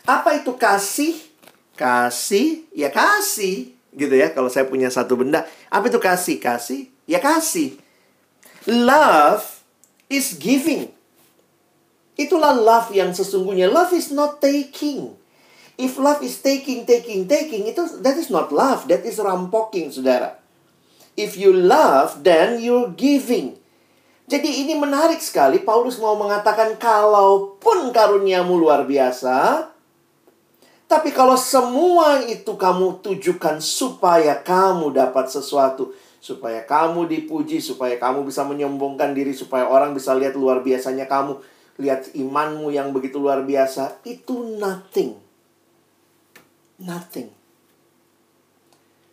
Apa 0.03 0.43
itu 0.43 0.51
kasih? 0.59 1.15
Kasih, 1.79 2.67
ya 2.75 2.91
kasih. 2.91 3.71
Gitu 3.95 4.13
ya, 4.13 4.35
kalau 4.35 4.51
saya 4.51 4.67
punya 4.67 4.91
satu 4.91 5.15
benda. 5.15 5.47
Apa 5.71 5.87
itu 5.87 5.97
kasih? 5.97 6.43
Kasih, 6.43 6.91
ya 7.07 7.23
kasih. 7.23 7.79
Love 8.67 9.63
is 10.11 10.35
giving. 10.35 10.91
Itulah 12.19 12.53
love 12.53 12.91
yang 12.93 13.15
sesungguhnya. 13.15 13.71
Love 13.71 13.95
is 13.95 14.11
not 14.11 14.43
taking. 14.43 15.15
If 15.79 15.97
love 15.97 16.21
is 16.21 16.37
taking, 16.37 16.85
taking, 16.85 17.25
taking, 17.25 17.65
itu 17.65 17.81
that 18.05 18.13
is 18.13 18.29
not 18.29 18.53
love. 18.53 18.85
That 18.85 19.01
is 19.01 19.17
rampoking, 19.17 19.89
saudara. 19.89 20.42
If 21.13 21.37
you 21.37 21.53
love, 21.53 22.25
then 22.25 22.57
you're 22.57 22.89
giving. 22.97 23.61
Jadi 24.25 24.65
ini 24.65 24.73
menarik 24.73 25.21
sekali. 25.21 25.61
Paulus 25.61 26.01
mau 26.01 26.17
mengatakan, 26.17 26.79
kalaupun 26.81 27.93
karuniamu 27.93 28.57
luar 28.57 28.87
biasa, 28.87 29.67
tapi 30.89 31.13
kalau 31.13 31.37
semua 31.37 32.23
itu 32.25 32.57
kamu 32.57 33.01
tujukan 33.01 33.61
supaya 33.61 34.39
kamu 34.41 34.93
dapat 34.93 35.29
sesuatu, 35.29 35.93
supaya 36.17 36.65
kamu 36.65 37.05
dipuji, 37.05 37.61
supaya 37.61 37.93
kamu 38.01 38.25
bisa 38.25 38.41
menyombongkan 38.47 39.13
diri, 39.13 39.37
supaya 39.37 39.69
orang 39.69 39.93
bisa 39.93 40.17
lihat 40.17 40.33
luar 40.33 40.65
biasanya 40.65 41.05
kamu, 41.05 41.37
lihat 41.77 42.13
imanmu 42.17 42.73
yang 42.73 42.89
begitu 42.89 43.21
luar 43.21 43.45
biasa, 43.45 44.01
itu 44.01 44.57
nothing. 44.57 45.17
Nothing. 46.81 47.29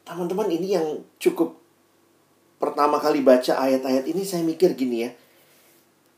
Teman-teman, 0.08 0.48
ini 0.48 0.80
yang 0.80 1.04
cukup 1.20 1.59
pertama 2.60 3.00
kali 3.00 3.24
baca 3.24 3.56
ayat-ayat 3.56 4.04
ini 4.04 4.22
saya 4.22 4.44
mikir 4.44 4.76
gini 4.76 5.08
ya. 5.08 5.10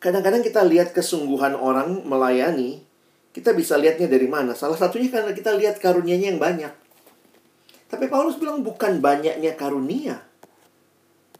Kadang-kadang 0.02 0.42
kita 0.42 0.66
lihat 0.66 0.90
kesungguhan 0.90 1.54
orang 1.54 2.02
melayani, 2.02 2.82
kita 3.30 3.54
bisa 3.54 3.78
lihatnya 3.78 4.10
dari 4.10 4.26
mana? 4.26 4.58
Salah 4.58 4.74
satunya 4.74 5.08
karena 5.08 5.30
kita 5.30 5.54
lihat 5.54 5.78
karunianya 5.78 6.34
yang 6.34 6.42
banyak. 6.42 6.74
Tapi 7.86 8.10
Paulus 8.10 8.34
bilang 8.36 8.66
bukan 8.66 8.98
banyaknya 8.98 9.54
karunia. 9.54 10.18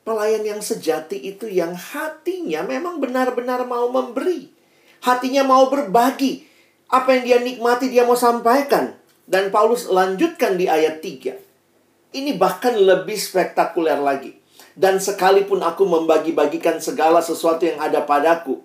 Pelayan 0.06 0.46
yang 0.46 0.62
sejati 0.62 1.18
itu 1.18 1.50
yang 1.50 1.74
hatinya 1.74 2.62
memang 2.62 3.02
benar-benar 3.02 3.66
mau 3.66 3.90
memberi 3.90 4.62
hatinya 5.02 5.42
mau 5.44 5.68
berbagi. 5.68 6.46
Apa 6.88 7.18
yang 7.18 7.22
dia 7.26 7.38
nikmati 7.42 7.90
dia 7.90 8.06
mau 8.06 8.16
sampaikan. 8.16 8.96
Dan 9.26 9.50
Paulus 9.50 9.90
lanjutkan 9.90 10.56
di 10.58 10.66
ayat 10.66 11.02
3. 11.02 12.14
Ini 12.14 12.36
bahkan 12.36 12.74
lebih 12.74 13.16
spektakuler 13.16 13.98
lagi. 13.98 14.34
Dan 14.72 14.96
sekalipun 14.96 15.60
aku 15.60 15.84
membagi-bagikan 15.84 16.80
segala 16.80 17.20
sesuatu 17.20 17.68
yang 17.68 17.76
ada 17.80 18.04
padaku. 18.04 18.60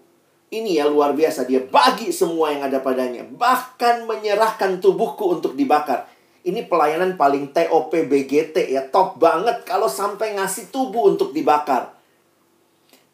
Ini 0.48 0.80
ya 0.80 0.86
luar 0.88 1.12
biasa. 1.12 1.44
Dia 1.44 1.60
bagi 1.68 2.16
semua 2.16 2.56
yang 2.56 2.64
ada 2.64 2.80
padanya. 2.80 3.28
Bahkan 3.28 4.08
menyerahkan 4.08 4.80
tubuhku 4.80 5.28
untuk 5.28 5.60
dibakar. 5.60 6.08
Ini 6.48 6.64
pelayanan 6.72 7.20
paling 7.20 7.52
TOP 7.52 7.92
BGT 7.92 8.72
ya. 8.72 8.88
Top 8.88 9.20
banget 9.20 9.68
kalau 9.68 9.92
sampai 9.92 10.40
ngasih 10.40 10.72
tubuh 10.72 11.12
untuk 11.12 11.36
dibakar. 11.36 11.92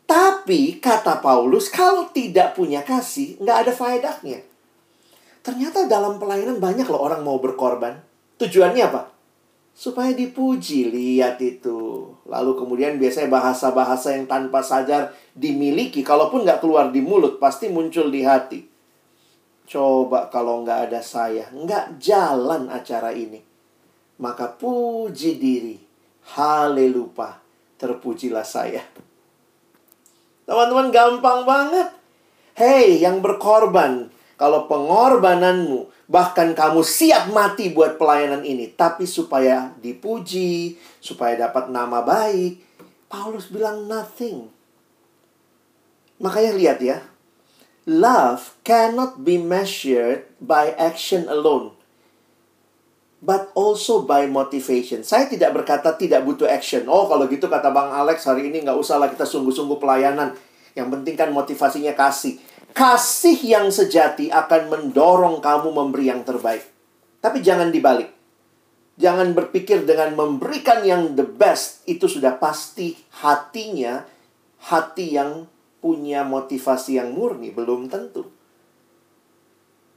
Tapi 0.05 0.77
kata 0.77 1.17
Paulus, 1.23 1.73
kalau 1.73 2.13
tidak 2.13 2.53
punya 2.53 2.85
kasih, 2.85 3.41
nggak 3.41 3.57
ada 3.65 3.71
faedahnya. 3.73 4.45
Ternyata 5.41 5.89
dalam 5.89 6.21
pelayanan 6.21 6.61
banyak 6.61 6.85
loh 6.85 7.01
orang 7.01 7.25
mau 7.25 7.41
berkorban. 7.41 7.97
Tujuannya 8.37 8.83
apa? 8.85 9.12
Supaya 9.73 10.13
dipuji, 10.13 10.93
lihat 10.93 11.41
itu. 11.41 12.13
Lalu 12.29 12.51
kemudian 12.53 13.01
biasanya 13.01 13.33
bahasa-bahasa 13.33 14.13
yang 14.13 14.29
tanpa 14.29 14.61
sadar 14.61 15.17
dimiliki. 15.33 16.05
Kalaupun 16.05 16.45
nggak 16.45 16.61
keluar 16.61 16.93
di 16.93 17.01
mulut, 17.01 17.41
pasti 17.41 17.73
muncul 17.73 18.13
di 18.13 18.21
hati. 18.21 18.61
Coba 19.65 20.29
kalau 20.29 20.61
nggak 20.61 20.89
ada 20.89 21.01
saya, 21.01 21.49
nggak 21.49 21.97
jalan 21.97 22.69
acara 22.69 23.17
ini. 23.17 23.41
Maka 24.21 24.53
puji 24.53 25.41
diri. 25.41 25.75
Haleluya. 26.37 27.41
Terpujilah 27.81 28.45
saya. 28.45 28.79
Teman-teman 30.45 30.93
gampang 30.93 31.43
banget. 31.43 31.89
Hei, 32.53 33.01
yang 33.01 33.25
berkorban, 33.25 34.13
kalau 34.37 34.69
pengorbananmu 34.69 36.02
bahkan 36.13 36.53
kamu 36.53 36.85
siap 36.85 37.33
mati 37.33 37.73
buat 37.73 37.97
pelayanan 37.97 38.45
ini, 38.45 38.69
tapi 38.69 39.09
supaya 39.09 39.73
dipuji, 39.81 40.77
supaya 41.01 41.33
dapat 41.49 41.73
nama 41.73 42.05
baik, 42.05 42.61
Paulus 43.09 43.49
bilang 43.49 43.89
nothing. 43.89 44.53
Makanya 46.21 46.51
lihat 46.53 46.79
ya. 46.85 46.97
Love 47.89 48.53
cannot 48.61 49.25
be 49.25 49.41
measured 49.41 50.29
by 50.37 50.77
action 50.77 51.25
alone. 51.25 51.73
But 53.17 53.49
also 53.57 54.05
by 54.05 54.29
motivation. 54.29 55.01
Saya 55.01 55.25
tidak 55.25 55.51
berkata 55.57 55.97
tidak 55.97 56.21
butuh 56.23 56.45
action. 56.45 56.85
Oh 56.85 57.09
kalau 57.09 57.25
gitu 57.25 57.49
kata 57.49 57.73
Bang 57.73 57.89
Alex 57.89 58.29
hari 58.29 58.53
ini 58.53 58.61
nggak 58.61 58.77
usah 58.77 59.01
lah 59.01 59.09
kita 59.09 59.25
sungguh-sungguh 59.25 59.81
pelayanan. 59.81 60.37
Yang 60.77 60.87
penting 60.93 61.15
kan 61.17 61.29
motivasinya 61.33 61.97
kasih. 61.97 62.37
Kasih 62.73 63.37
yang 63.45 63.69
sejati 63.69 64.33
akan 64.33 64.73
mendorong 64.73 65.37
kamu 65.45 65.69
memberi 65.69 66.09
yang 66.09 66.25
terbaik. 66.25 66.65
Tapi 67.21 67.39
jangan 67.45 67.69
dibalik. 67.69 68.09
Jangan 68.97 69.33
berpikir 69.33 69.85
dengan 69.85 70.13
memberikan 70.17 70.81
yang 70.81 71.13
the 71.13 71.25
best 71.25 71.85
itu 71.85 72.05
sudah 72.05 72.37
pasti 72.37 72.97
hatinya 73.21 74.05
hati 74.69 75.17
yang 75.17 75.45
punya 75.81 76.25
motivasi 76.25 76.97
yang 76.97 77.13
murni 77.13 77.53
belum 77.53 77.89
tentu. 77.89 78.29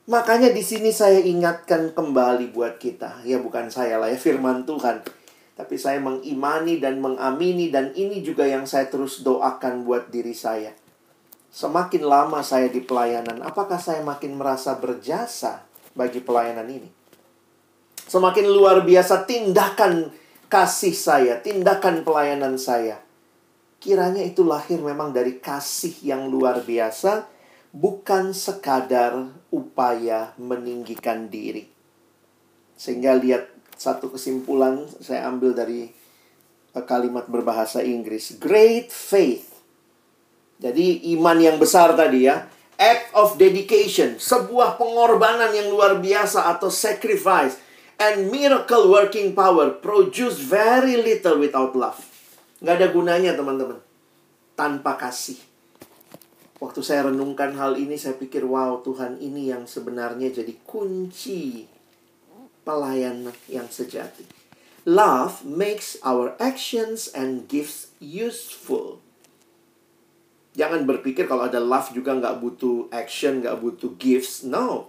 Makanya 0.06 0.54
di 0.54 0.62
sini 0.62 0.95
saya 0.95 1.18
ingatkan 1.18 1.90
kembali 1.90 2.54
buat 2.54 2.78
kita, 2.78 3.26
ya 3.26 3.42
bukan 3.42 3.75
saya 3.75 3.99
lah 3.99 4.06
ya 4.06 4.18
firman 4.21 4.62
Tuhan. 4.62 5.02
Tapi 5.56 5.75
saya 5.80 5.99
mengimani 5.99 6.78
dan 6.78 7.02
mengamini 7.02 7.73
dan 7.75 7.90
ini 7.97 8.23
juga 8.23 8.47
yang 8.47 8.68
saya 8.68 8.87
terus 8.87 9.25
doakan 9.26 9.83
buat 9.83 10.12
diri 10.12 10.37
saya. 10.37 10.76
Semakin 11.53 12.03
lama 12.05 12.45
saya 12.45 12.69
di 12.69 12.85
pelayanan, 12.85 13.41
apakah 13.41 13.81
saya 13.81 14.05
makin 14.05 14.37
merasa 14.37 14.76
berjasa 14.76 15.65
bagi 15.97 16.21
pelayanan 16.21 16.69
ini? 16.69 16.91
Semakin 18.07 18.47
luar 18.47 18.85
biasa 18.87 19.25
tindakan 19.25 20.12
kasih 20.47 20.95
saya, 20.95 21.41
tindakan 21.43 22.07
pelayanan 22.07 22.55
saya 22.61 23.07
Kiranya 23.76 24.25
itu 24.25 24.41
lahir 24.43 24.81
memang 24.81 25.12
dari 25.12 25.37
kasih 25.37 25.95
yang 26.00 26.33
luar 26.33 26.65
biasa, 26.65 27.29
bukan 27.76 28.33
sekadar 28.33 29.29
upaya 29.53 30.33
meninggikan 30.41 31.29
diri. 31.29 31.69
Sehingga 32.76 33.15
lihat 33.15 33.53
satu 33.76 34.11
kesimpulan 34.17 34.88
saya 35.05 35.29
ambil 35.29 35.53
dari 35.53 35.93
eh, 36.73 36.85
kalimat 36.88 37.29
berbahasa 37.29 37.85
Inggris, 37.85 38.41
great 38.41 38.88
faith. 38.88 39.55
Jadi 40.56 41.12
iman 41.16 41.36
yang 41.36 41.60
besar 41.60 41.92
tadi 41.92 42.25
ya, 42.25 42.48
act 42.80 43.12
of 43.12 43.36
dedication, 43.36 44.16
sebuah 44.16 44.80
pengorbanan 44.80 45.52
yang 45.52 45.68
luar 45.68 46.00
biasa 46.00 46.48
atau 46.56 46.72
sacrifice 46.72 47.60
and 48.00 48.28
miracle 48.32 48.88
working 48.88 49.32
power 49.32 49.72
produce 49.80 50.40
very 50.40 50.96
little 51.00 51.40
without 51.40 51.72
love. 51.76 52.00
Nggak 52.60 52.75
ada 52.80 52.88
gunanya 52.92 53.32
teman-teman. 53.36 53.80
Tanpa 54.56 54.96
kasih. 54.96 55.36
Waktu 56.56 56.80
saya 56.80 57.12
renungkan 57.12 57.52
hal 57.52 57.76
ini, 57.76 58.00
saya 58.00 58.16
pikir, 58.16 58.48
wow 58.48 58.80
Tuhan 58.80 59.20
ini 59.20 59.52
yang 59.52 59.68
sebenarnya 59.68 60.32
jadi 60.32 60.56
kunci 60.64 61.68
pelayanan 62.64 63.36
yang 63.52 63.68
sejati. 63.68 64.25
Love 64.88 65.44
makes 65.44 66.00
our 66.00 66.32
actions 66.40 67.12
and 67.12 67.44
gifts 67.52 67.92
useful. 68.00 69.04
Jangan 70.56 70.88
berpikir 70.88 71.28
kalau 71.28 71.44
ada 71.44 71.60
love 71.60 71.92
juga 71.92 72.16
nggak 72.16 72.40
butuh 72.40 72.88
action, 72.88 73.44
nggak 73.44 73.60
butuh 73.60 73.92
gifts. 74.00 74.40
No. 74.48 74.88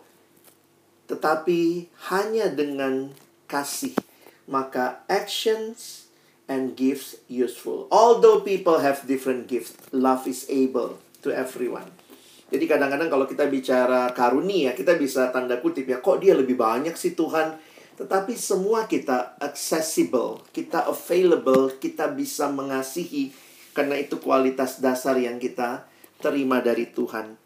Tetapi 1.11 1.91
hanya 2.07 2.47
dengan 2.47 3.11
kasih, 3.51 3.95
maka 4.47 5.03
actions 5.11 6.07
and 6.47 6.79
gifts 6.79 7.19
useful. 7.27 7.91
Although 7.91 8.47
people 8.47 8.79
have 8.79 9.03
different 9.03 9.51
gifts, 9.51 9.75
love 9.91 10.23
is 10.23 10.47
able 10.47 11.03
to 11.19 11.35
everyone. 11.35 11.91
Jadi 12.47 12.63
kadang-kadang 12.63 13.11
kalau 13.11 13.27
kita 13.27 13.43
bicara 13.51 14.07
karunia, 14.15 14.71
kita 14.71 14.95
bisa 14.95 15.27
tanda 15.35 15.59
kutip 15.59 15.83
ya, 15.83 15.99
kok 15.99 16.23
dia 16.23 16.31
lebih 16.31 16.55
banyak 16.55 16.95
sih 16.95 17.11
Tuhan? 17.11 17.59
Tetapi 17.99 18.33
semua 18.39 18.87
kita 18.87 19.35
accessible, 19.41 20.39
kita 20.55 20.87
available, 20.87 21.75
kita 21.75 22.07
bisa 22.07 22.47
mengasihi 22.47 23.35
karena 23.77 24.01
itu 24.01 24.17
kualitas 24.17 24.81
dasar 24.81 25.21
yang 25.21 25.37
kita 25.37 25.85
terima 26.17 26.57
dari 26.65 26.89
Tuhan. 26.89 27.37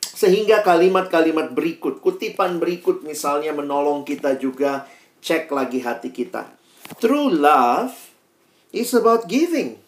Sehingga 0.00 0.64
kalimat-kalimat 0.64 1.52
berikut, 1.52 2.00
kutipan 2.00 2.56
berikut 2.56 3.04
misalnya 3.04 3.52
menolong 3.52 4.08
kita 4.08 4.40
juga 4.40 4.88
cek 5.20 5.52
lagi 5.52 5.84
hati 5.84 6.08
kita. 6.08 6.48
True 6.96 7.28
love 7.28 8.08
It's 8.68 8.92
about 8.92 9.24
giving. 9.32 9.80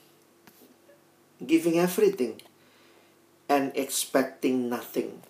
Giving 1.37 1.77
everything. 1.77 2.41
And 3.45 3.77
expecting 3.77 4.73
nothing. 4.73 5.21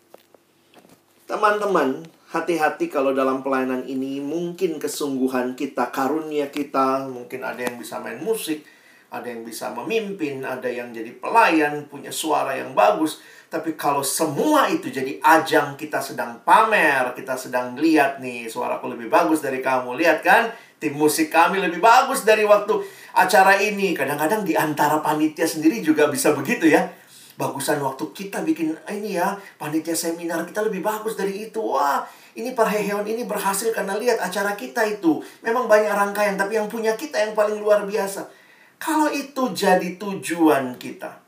Teman-teman, 1.27 2.07
hati-hati 2.31 2.87
kalau 2.87 3.11
dalam 3.11 3.43
pelayanan 3.43 3.87
ini 3.91 4.23
mungkin 4.23 4.79
kesungguhan 4.79 5.59
kita, 5.59 5.91
karunia 5.91 6.51
kita, 6.51 7.11
mungkin 7.11 7.43
ada 7.43 7.59
yang 7.67 7.79
bisa 7.79 7.99
main 7.99 8.23
musik, 8.23 8.63
ada 9.11 9.27
yang 9.27 9.43
bisa 9.43 9.75
memimpin, 9.75 10.39
ada 10.47 10.71
yang 10.71 10.95
jadi 10.95 11.11
pelayan, 11.19 11.91
punya 11.91 12.15
suara 12.15 12.55
yang 12.55 12.79
bagus. 12.79 13.19
Tapi 13.51 13.75
kalau 13.75 14.07
semua 14.07 14.71
itu 14.71 14.87
jadi 14.87 15.19
ajang 15.19 15.75
kita 15.75 15.99
sedang 15.99 16.39
pamer, 16.47 17.11
kita 17.19 17.35
sedang 17.35 17.75
lihat 17.75 18.23
nih 18.23 18.47
suaraku 18.47 18.95
lebih 18.95 19.11
bagus 19.11 19.43
dari 19.43 19.59
kamu. 19.59 19.99
Lihat 19.99 20.23
kan, 20.23 20.55
tim 20.79 20.95
musik 20.95 21.35
kami 21.35 21.59
lebih 21.59 21.83
bagus 21.83 22.23
dari 22.23 22.47
waktu 22.47 22.79
acara 23.11 23.59
ini. 23.59 23.91
Kadang-kadang 23.99 24.47
di 24.47 24.55
antara 24.55 25.03
panitia 25.03 25.51
sendiri 25.51 25.83
juga 25.83 26.07
bisa 26.07 26.31
begitu 26.31 26.71
ya. 26.71 26.87
Bagusan 27.35 27.83
waktu 27.83 28.15
kita 28.15 28.47
bikin 28.47 28.79
ini 28.87 29.19
ya, 29.19 29.35
panitia 29.59 29.99
seminar 29.99 30.47
kita 30.47 30.63
lebih 30.63 30.87
bagus 30.87 31.19
dari 31.19 31.51
itu. 31.51 31.59
Wah, 31.59 32.07
ini 32.39 32.55
perheheon 32.55 33.03
ini 33.03 33.27
berhasil 33.27 33.75
karena 33.75 33.99
lihat 33.99 34.23
acara 34.23 34.55
kita 34.55 34.87
itu. 34.87 35.19
Memang 35.43 35.67
banyak 35.67 35.91
rangkaian, 35.91 36.39
tapi 36.39 36.55
yang 36.55 36.71
punya 36.71 36.95
kita 36.95 37.19
yang 37.19 37.35
paling 37.35 37.59
luar 37.59 37.83
biasa. 37.83 38.40
Kalau 38.81 39.13
itu 39.13 39.53
jadi 39.53 40.01
tujuan 40.01 40.81
kita, 40.81 41.21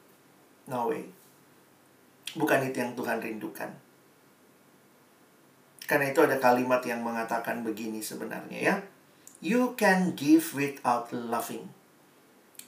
no 0.73 0.89
way. 0.89 1.05
Bukan 2.33 2.65
itu 2.65 2.81
yang 2.81 2.97
Tuhan 2.97 3.21
rindukan. 3.21 3.69
Karena 5.85 6.09
itu 6.09 6.25
ada 6.25 6.41
kalimat 6.41 6.81
yang 6.89 7.05
mengatakan 7.05 7.61
begini 7.61 8.01
sebenarnya 8.01 8.59
ya. 8.59 8.77
You 9.45 9.77
can 9.77 10.17
give 10.17 10.57
without 10.57 11.13
loving, 11.13 11.69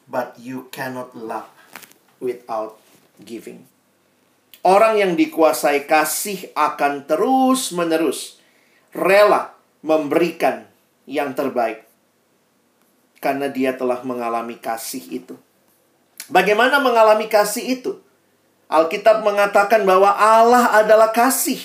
but 0.05 0.37
you 0.37 0.69
cannot 0.69 1.17
love 1.17 1.49
without 2.21 2.77
giving. 3.25 3.65
Orang 4.61 5.01
yang 5.01 5.17
dikuasai 5.17 5.89
kasih 5.89 6.53
akan 6.53 7.09
terus-menerus 7.09 8.37
rela 8.93 9.57
memberikan 9.81 10.69
yang 11.09 11.33
terbaik 11.33 11.89
karena 13.25 13.49
dia 13.49 13.73
telah 13.73 14.05
mengalami 14.05 14.61
kasih 14.61 15.01
itu. 15.09 15.41
Bagaimana 16.29 16.77
mengalami 16.85 17.25
kasih 17.25 17.81
itu? 17.81 18.05
Alkitab 18.69 19.25
mengatakan 19.25 19.89
bahwa 19.89 20.13
Allah 20.13 20.77
adalah 20.77 21.09
kasih. 21.09 21.61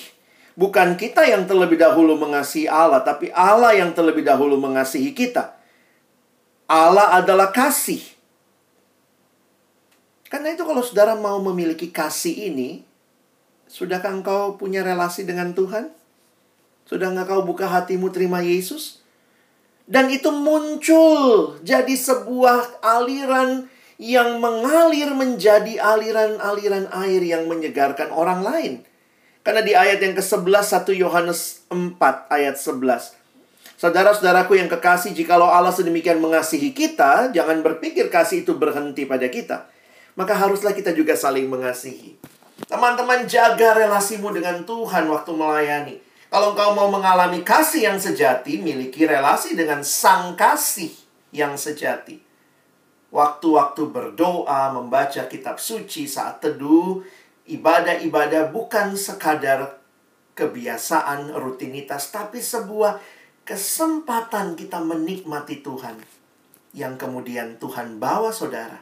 Bukan 0.56 0.96
kita 0.96 1.24
yang 1.28 1.44
terlebih 1.44 1.76
dahulu 1.76 2.16
mengasihi 2.16 2.68
Allah, 2.68 3.04
tapi 3.04 3.28
Allah 3.36 3.76
yang 3.76 3.92
terlebih 3.92 4.24
dahulu 4.24 4.56
mengasihi 4.56 5.12
kita. 5.12 5.56
Allah 6.64 7.20
adalah 7.20 7.52
kasih. 7.52 8.00
Karena 10.30 10.54
itu 10.54 10.62
kalau 10.62 10.84
saudara 10.84 11.18
mau 11.18 11.42
memiliki 11.42 11.90
kasih 11.90 12.52
ini, 12.52 12.86
sudahkah 13.66 14.14
engkau 14.14 14.54
punya 14.60 14.84
relasi 14.86 15.26
dengan 15.26 15.56
Tuhan? 15.56 15.90
Sudah 16.86 17.10
nggak 17.10 17.26
kau 17.26 17.42
buka 17.42 17.66
hatimu 17.66 18.14
terima 18.14 18.38
Yesus? 18.44 18.99
Dan 19.90 20.06
itu 20.06 20.30
muncul 20.30 21.58
jadi 21.66 21.90
sebuah 21.90 22.78
aliran 22.78 23.66
yang 23.98 24.38
mengalir 24.38 25.10
menjadi 25.12 25.82
aliran-aliran 25.82 26.86
air 26.94 27.20
yang 27.26 27.50
menyegarkan 27.50 28.14
orang 28.14 28.46
lain. 28.46 28.72
Karena 29.42 29.66
di 29.66 29.74
ayat 29.74 29.98
yang 29.98 30.14
ke-11 30.14 30.86
1 30.86 30.94
Yohanes 30.94 31.66
4 31.74 31.98
ayat 32.30 32.54
11. 32.54 33.18
Saudara-saudaraku 33.80 34.60
yang 34.60 34.70
kekasih, 34.70 35.10
jikalau 35.16 35.48
Allah 35.48 35.72
sedemikian 35.74 36.20
mengasihi 36.20 36.70
kita, 36.70 37.32
jangan 37.34 37.64
berpikir 37.64 38.12
kasih 38.12 38.46
itu 38.46 38.54
berhenti 38.54 39.08
pada 39.08 39.26
kita. 39.26 39.72
Maka 40.14 40.36
haruslah 40.36 40.76
kita 40.76 40.92
juga 40.92 41.16
saling 41.16 41.48
mengasihi. 41.48 42.20
Teman-teman, 42.68 43.24
jaga 43.24 43.74
relasimu 43.74 44.30
dengan 44.36 44.62
Tuhan 44.68 45.08
waktu 45.08 45.32
melayani. 45.32 45.96
Kalau 46.30 46.54
engkau 46.54 46.78
mau 46.78 46.86
mengalami 46.86 47.42
kasih 47.42 47.90
yang 47.90 47.98
sejati, 47.98 48.62
miliki 48.62 49.02
relasi 49.02 49.58
dengan 49.58 49.82
sang 49.82 50.38
kasih 50.38 50.94
yang 51.34 51.58
sejati. 51.58 52.22
Waktu-waktu 53.10 53.90
berdoa, 53.90 54.70
membaca 54.70 55.26
kitab 55.26 55.58
suci 55.58 56.06
saat 56.06 56.38
teduh, 56.38 57.02
ibadah-ibadah 57.50 58.54
bukan 58.54 58.94
sekadar 58.94 59.82
kebiasaan, 60.38 61.34
rutinitas, 61.34 62.14
tapi 62.14 62.38
sebuah 62.38 63.02
kesempatan 63.42 64.54
kita 64.54 64.78
menikmati 64.78 65.58
Tuhan. 65.66 65.98
Yang 66.70 66.94
kemudian 67.02 67.58
Tuhan 67.58 67.98
bawa 67.98 68.30
saudara 68.30 68.78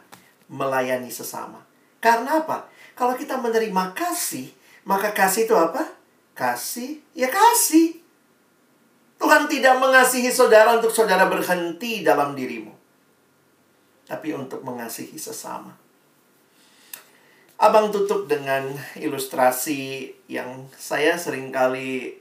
melayani 0.52 1.08
sesama. 1.08 1.64
Karena 2.04 2.44
apa? 2.44 2.68
Kalau 2.92 3.16
kita 3.16 3.40
menerima 3.40 3.96
kasih, 3.96 4.52
maka 4.84 5.16
kasih 5.16 5.48
itu 5.48 5.56
apa? 5.56 5.97
Kasih, 6.38 7.02
ya 7.18 7.26
kasih. 7.26 7.98
Tuhan 9.18 9.50
tidak 9.50 9.82
mengasihi 9.82 10.30
saudara 10.30 10.78
untuk 10.78 10.94
saudara 10.94 11.26
berhenti 11.26 12.06
dalam 12.06 12.38
dirimu. 12.38 12.70
Tapi 14.06 14.30
untuk 14.38 14.62
mengasihi 14.62 15.18
sesama. 15.18 15.74
Abang 17.58 17.90
tutup 17.90 18.30
dengan 18.30 18.70
ilustrasi 18.94 20.14
yang 20.30 20.70
saya 20.78 21.18
sering 21.18 21.50
kali 21.50 22.14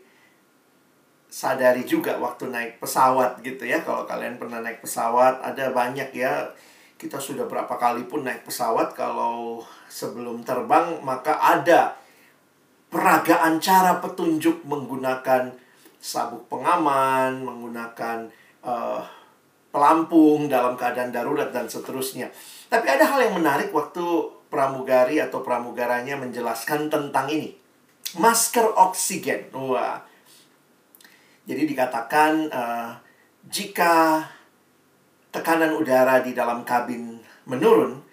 sadari 1.30 1.86
juga 1.86 2.17
waktu 2.17 2.49
naik 2.49 2.82
pesawat 2.82 3.45
gitu 3.45 3.69
ya. 3.69 3.86
Kalau 3.86 4.10
kalian 4.10 4.41
pernah 4.41 4.65
naik 4.65 4.82
pesawat, 4.82 5.45
ada 5.45 5.69
banyak 5.69 6.10
ya. 6.17 6.49
Kita 6.97 7.21
sudah 7.21 7.45
berapa 7.45 7.77
kali 7.77 8.10
pun 8.10 8.25
naik 8.25 8.49
pesawat, 8.49 8.97
kalau 8.97 9.62
sebelum 9.86 10.41
terbang 10.41 10.97
maka 11.06 11.38
ada 11.38 11.93
peragaan 12.88 13.60
cara 13.60 14.00
petunjuk 14.00 14.63
menggunakan 14.63 15.52
sabuk 16.00 16.47
pengaman, 16.47 17.43
menggunakan 17.43 18.32
uh, 18.63 19.04
pelampung 19.71 20.47
dalam 20.47 20.80
keadaan 20.80 21.12
darurat 21.12 21.52
dan 21.52 21.67
seterusnya. 21.67 22.32
Tapi 22.71 22.88
ada 22.88 23.06
hal 23.06 23.28
yang 23.28 23.36
menarik 23.38 23.69
waktu 23.76 24.04
pramugari 24.47 25.19
atau 25.19 25.43
pramugaranya 25.43 26.15
menjelaskan 26.15 26.88
tentang 26.88 27.28
ini. 27.28 27.52
Masker 28.15 28.71
oksigen. 28.71 29.52
Wah. 29.52 30.00
Jadi 31.47 31.63
dikatakan 31.67 32.52
uh, 32.52 32.91
jika 33.47 34.23
tekanan 35.32 35.76
udara 35.76 36.23
di 36.23 36.32
dalam 36.32 36.63
kabin 36.63 37.19
menurun, 37.47 38.06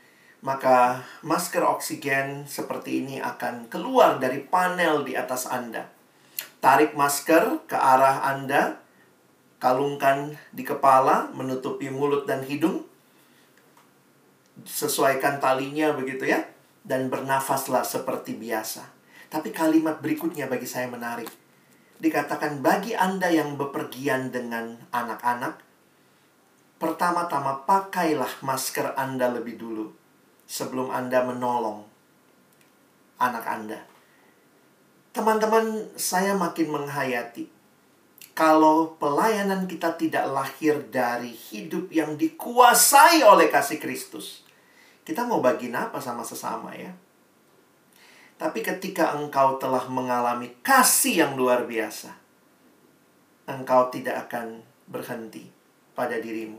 maka 0.45 1.01
masker 1.25 1.65
oksigen 1.65 2.45
seperti 2.45 3.01
ini 3.01 3.17
akan 3.17 3.73
keluar 3.73 4.21
dari 4.21 4.45
panel 4.45 5.01
di 5.01 5.17
atas 5.17 5.49
Anda. 5.49 5.89
Tarik 6.61 6.93
masker 6.93 7.65
ke 7.65 7.73
arah 7.73 8.29
Anda, 8.29 8.77
kalungkan 9.57 10.37
di 10.53 10.61
kepala, 10.61 11.33
menutupi 11.33 11.89
mulut 11.89 12.29
dan 12.29 12.45
hidung, 12.45 12.85
sesuaikan 14.69 15.41
talinya 15.41 15.97
begitu 15.97 16.29
ya 16.29 16.45
dan 16.85 17.09
bernafaslah 17.09 17.81
seperti 17.81 18.37
biasa. 18.37 18.85
Tapi 19.33 19.49
kalimat 19.49 20.05
berikutnya 20.05 20.45
bagi 20.45 20.69
saya 20.69 20.93
menarik. 20.93 21.33
Dikatakan 21.97 22.61
bagi 22.61 22.93
Anda 22.93 23.33
yang 23.33 23.57
bepergian 23.57 24.29
dengan 24.29 24.77
anak-anak, 24.93 25.57
pertama-tama 26.77 27.65
pakailah 27.65 28.45
masker 28.45 28.93
Anda 28.93 29.33
lebih 29.33 29.57
dulu 29.57 30.04
sebelum 30.45 30.93
Anda 30.93 31.25
menolong 31.25 31.85
anak 33.19 33.45
Anda. 33.47 33.81
Teman-teman, 35.15 35.95
saya 35.95 36.35
makin 36.35 36.75
menghayati 36.75 37.47
kalau 38.35 38.99
pelayanan 38.99 39.71
kita 39.71 39.95
tidak 39.95 40.27
lahir 40.27 40.83
dari 40.91 41.31
hidup 41.31 41.87
yang 41.95 42.19
dikuasai 42.19 43.23
oleh 43.23 43.47
kasih 43.47 43.79
Kristus 43.79 44.45
kita 45.05 45.21
mau 45.29 45.45
bagi 45.45 45.69
apa 45.69 46.01
sama 46.01 46.25
sesama 46.25 46.73
ya. 46.73 46.89
Tapi 48.41 48.65
ketika 48.65 49.13
engkau 49.15 49.61
telah 49.61 49.85
mengalami 49.87 50.57
kasih 50.65 51.23
yang 51.29 51.33
luar 51.37 51.69
biasa, 51.69 52.11
engkau 53.47 53.93
tidak 53.93 54.27
akan 54.27 54.65
berhenti 54.89 55.53
pada 55.93 56.17
dirimu. 56.17 56.59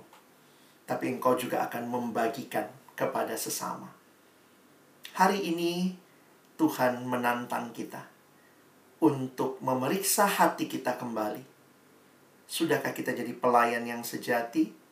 Tapi 0.86 1.18
engkau 1.18 1.34
juga 1.34 1.66
akan 1.66 1.90
membagikan 1.90 2.70
kepada 2.96 3.36
sesama. 3.36 3.92
Hari 5.16 5.40
ini 5.52 5.96
Tuhan 6.56 7.04
menantang 7.08 7.76
kita 7.76 8.04
untuk 9.04 9.60
memeriksa 9.60 10.28
hati 10.28 10.68
kita 10.72 10.96
kembali. 10.96 11.44
Sudahkah 12.48 12.96
kita 12.96 13.12
jadi 13.12 13.36
pelayan 13.36 13.84
yang 13.84 14.02
sejati? 14.02 14.86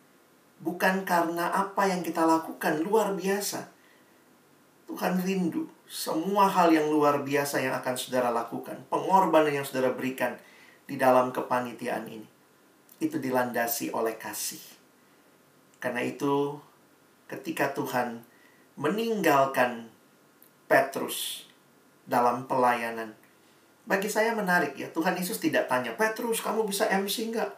bukan 0.64 1.04
karena 1.04 1.52
apa 1.52 1.92
yang 1.92 2.00
kita 2.00 2.24
lakukan 2.24 2.80
luar 2.80 3.12
biasa. 3.14 3.68
Tuhan 4.88 5.20
rindu 5.20 5.68
semua 5.88 6.48
hal 6.48 6.72
yang 6.72 6.88
luar 6.88 7.22
biasa 7.22 7.60
yang 7.60 7.76
akan 7.76 7.96
saudara 8.00 8.32
lakukan, 8.32 8.80
pengorbanan 8.88 9.52
yang 9.52 9.68
saudara 9.68 9.92
berikan 9.92 10.40
di 10.88 10.96
dalam 10.96 11.36
kepanitiaan 11.36 12.08
ini. 12.08 12.28
Itu 12.98 13.20
dilandasi 13.20 13.92
oleh 13.92 14.16
kasih. 14.16 14.64
Karena 15.84 16.00
itu, 16.00 16.56
ketika 17.28 17.72
Tuhan 17.72 18.24
meninggalkan 18.80 19.90
Petrus 20.68 21.48
dalam 22.08 22.50
pelayanan, 22.50 23.14
bagi 23.84 24.08
saya 24.08 24.32
menarik 24.32 24.80
ya, 24.80 24.88
Tuhan 24.96 25.16
Yesus 25.20 25.44
tidak 25.44 25.68
tanya, 25.68 25.92
Petrus 26.00 26.40
kamu 26.40 26.64
bisa 26.64 26.88
MC 26.88 27.36
nggak? 27.36 27.52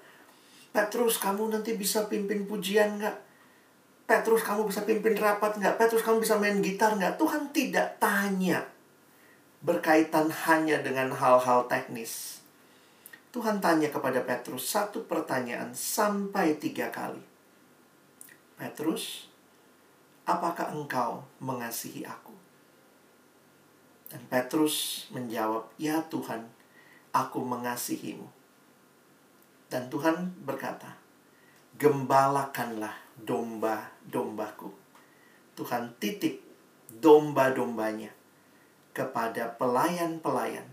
Petrus, 0.76 1.22
kamu 1.22 1.54
nanti 1.54 1.78
bisa 1.78 2.10
pimpin 2.12 2.44
pujian 2.50 3.00
nggak? 3.00 3.18
Petrus, 4.06 4.44
kamu 4.44 4.68
bisa 4.68 4.84
pimpin 4.84 5.16
rapat 5.16 5.56
nggak? 5.56 5.80
Petrus, 5.80 6.04
kamu 6.04 6.20
bisa 6.20 6.36
main 6.36 6.60
gitar 6.60 6.98
nggak? 6.98 7.16
Tuhan 7.16 7.54
tidak 7.56 7.96
tanya 8.02 8.66
berkaitan 9.66 10.30
hanya 10.46 10.82
dengan 10.84 11.10
hal-hal 11.16 11.66
teknis. 11.66 12.44
Tuhan 13.34 13.60
tanya 13.60 13.90
kepada 13.90 14.22
Petrus 14.24 14.68
satu 14.68 15.04
pertanyaan 15.10 15.74
sampai 15.74 16.56
tiga 16.56 16.92
kali. 16.94 17.20
Petrus, 18.56 19.28
apakah 20.26 20.74
engkau 20.74 21.22
mengasihi 21.38 22.04
aku? 22.04 22.34
Dan 24.10 24.22
Petrus 24.30 25.08
menjawab, 25.14 25.70
ya 25.78 26.02
Tuhan, 26.10 26.46
aku 27.14 27.42
mengasihimu. 27.42 28.28
Dan 29.70 29.90
Tuhan 29.90 30.34
berkata, 30.46 30.98
Gembalakanlah 31.76 32.96
domba-dombaku. 33.20 34.72
Tuhan 35.56 35.92
titip 36.00 36.40
domba-dombanya 36.88 38.12
kepada 38.96 39.52
pelayan-pelayan 39.60 40.64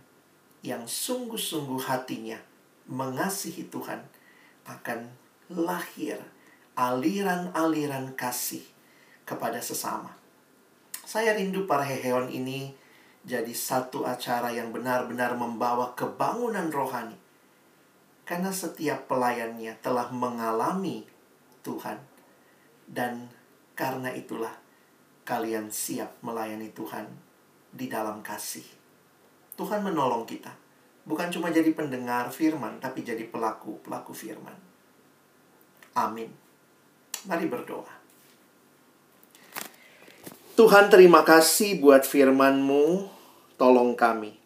yang 0.62 0.86
sungguh-sungguh 0.86 1.82
hatinya 1.82 2.38
mengasihi 2.86 3.66
Tuhan 3.66 3.98
akan 4.62 5.10
lahir 5.50 6.22
aliran-aliran 6.78 8.14
kasih 8.14 8.62
kepada 9.32 9.56
sesama. 9.64 10.12
Saya 11.08 11.32
rindu 11.32 11.64
para 11.64 11.80
hehewan 11.80 12.28
ini 12.28 12.76
jadi 13.24 13.50
satu 13.56 14.04
acara 14.04 14.52
yang 14.52 14.68
benar-benar 14.76 15.32
membawa 15.32 15.96
kebangunan 15.96 16.68
rohani 16.68 17.16
karena 18.28 18.52
setiap 18.52 19.08
pelayannya 19.08 19.78
telah 19.80 20.12
mengalami 20.12 21.08
Tuhan. 21.64 21.96
Dan 22.84 23.30
karena 23.72 24.12
itulah 24.12 24.52
kalian 25.24 25.72
siap 25.72 26.20
melayani 26.20 26.68
Tuhan 26.74 27.08
di 27.72 27.88
dalam 27.88 28.20
kasih. 28.20 28.66
Tuhan 29.56 29.80
menolong 29.80 30.28
kita. 30.28 30.52
Bukan 31.02 31.34
cuma 31.34 31.50
jadi 31.50 31.72
pendengar 31.74 32.30
firman, 32.30 32.78
tapi 32.78 33.02
jadi 33.02 33.26
pelaku-pelaku 33.26 34.12
firman. 34.14 34.54
Amin. 35.98 36.30
Mari 37.26 37.46
berdoa. 37.50 38.01
Tuhan 40.52 40.92
terima 40.92 41.24
kasih 41.24 41.80
buat 41.80 42.04
firman-Mu. 42.04 43.08
Tolong 43.56 43.96
kami. 43.96 44.36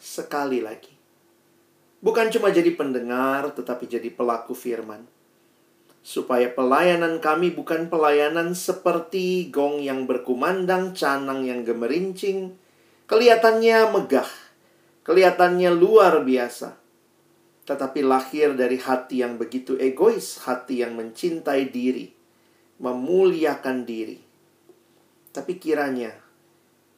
Sekali 0.00 0.64
lagi 0.64 1.00
Bukan 2.00 2.32
cuma 2.32 2.48
jadi 2.48 2.72
pendengar, 2.72 3.52
tetapi 3.52 3.84
jadi 3.84 4.08
pelaku 4.08 4.56
firman. 4.56 5.04
Supaya 6.00 6.48
pelayanan 6.48 7.20
kami 7.20 7.52
bukan 7.52 7.92
pelayanan 7.92 8.56
seperti 8.56 9.52
gong 9.52 9.84
yang 9.84 10.08
berkumandang, 10.08 10.96
canang 10.96 11.44
yang 11.44 11.60
gemerincing, 11.68 12.56
kelihatannya 13.04 13.92
megah, 13.92 14.30
kelihatannya 15.04 15.68
luar 15.76 16.24
biasa. 16.24 16.80
Tetapi 17.68 18.00
lahir 18.00 18.56
dari 18.56 18.80
hati 18.80 19.20
yang 19.20 19.36
begitu 19.36 19.76
egois, 19.76 20.40
hati 20.48 20.80
yang 20.80 20.96
mencintai 20.96 21.68
diri, 21.68 22.08
memuliakan 22.80 23.84
diri. 23.84 24.29
Tapi 25.30 25.62
kiranya 25.62 26.10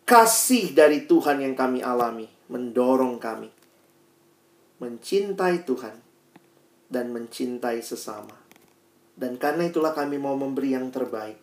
kasih 0.08 0.72
dari 0.72 1.04
Tuhan 1.04 1.44
yang 1.44 1.54
kami 1.56 1.84
alami 1.84 2.26
mendorong 2.48 3.16
kami 3.20 3.62
mencintai 4.82 5.62
Tuhan 5.62 5.94
dan 6.90 7.14
mencintai 7.14 7.78
sesama. 7.78 8.34
Dan 9.14 9.38
karena 9.38 9.70
itulah 9.70 9.94
kami 9.94 10.18
mau 10.18 10.34
memberi 10.34 10.74
yang 10.74 10.90
terbaik. 10.90 11.38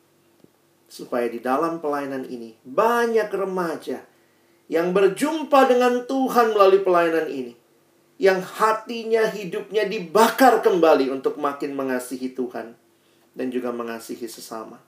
Supaya 0.92 1.32
di 1.32 1.40
dalam 1.40 1.80
pelayanan 1.80 2.28
ini 2.28 2.60
banyak 2.68 3.32
remaja 3.32 4.04
yang 4.68 4.92
berjumpa 4.92 5.72
dengan 5.72 6.04
Tuhan 6.04 6.52
melalui 6.52 6.84
pelayanan 6.84 7.32
ini. 7.32 7.54
Yang 8.20 8.52
hatinya, 8.60 9.32
hidupnya 9.32 9.88
dibakar 9.88 10.60
kembali 10.60 11.08
untuk 11.08 11.40
makin 11.40 11.72
mengasihi 11.72 12.36
Tuhan 12.36 12.76
dan 13.32 13.48
juga 13.48 13.72
mengasihi 13.72 14.28
sesama. 14.28 14.84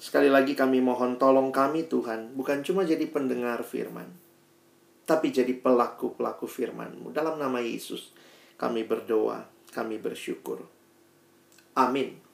Sekali 0.00 0.32
lagi 0.32 0.56
kami 0.56 0.80
mohon 0.80 1.20
tolong 1.20 1.52
kami 1.52 1.84
Tuhan, 1.84 2.32
bukan 2.32 2.64
cuma 2.64 2.88
jadi 2.88 3.04
pendengar 3.12 3.60
firman, 3.60 4.08
tapi 5.04 5.28
jadi 5.28 5.52
pelaku-pelaku 5.60 6.48
firman-Mu. 6.48 7.12
Dalam 7.12 7.36
nama 7.36 7.60
Yesus, 7.60 8.08
kami 8.56 8.88
berdoa, 8.88 9.44
kami 9.76 10.00
bersyukur. 10.00 10.64
Amin. 11.76 12.29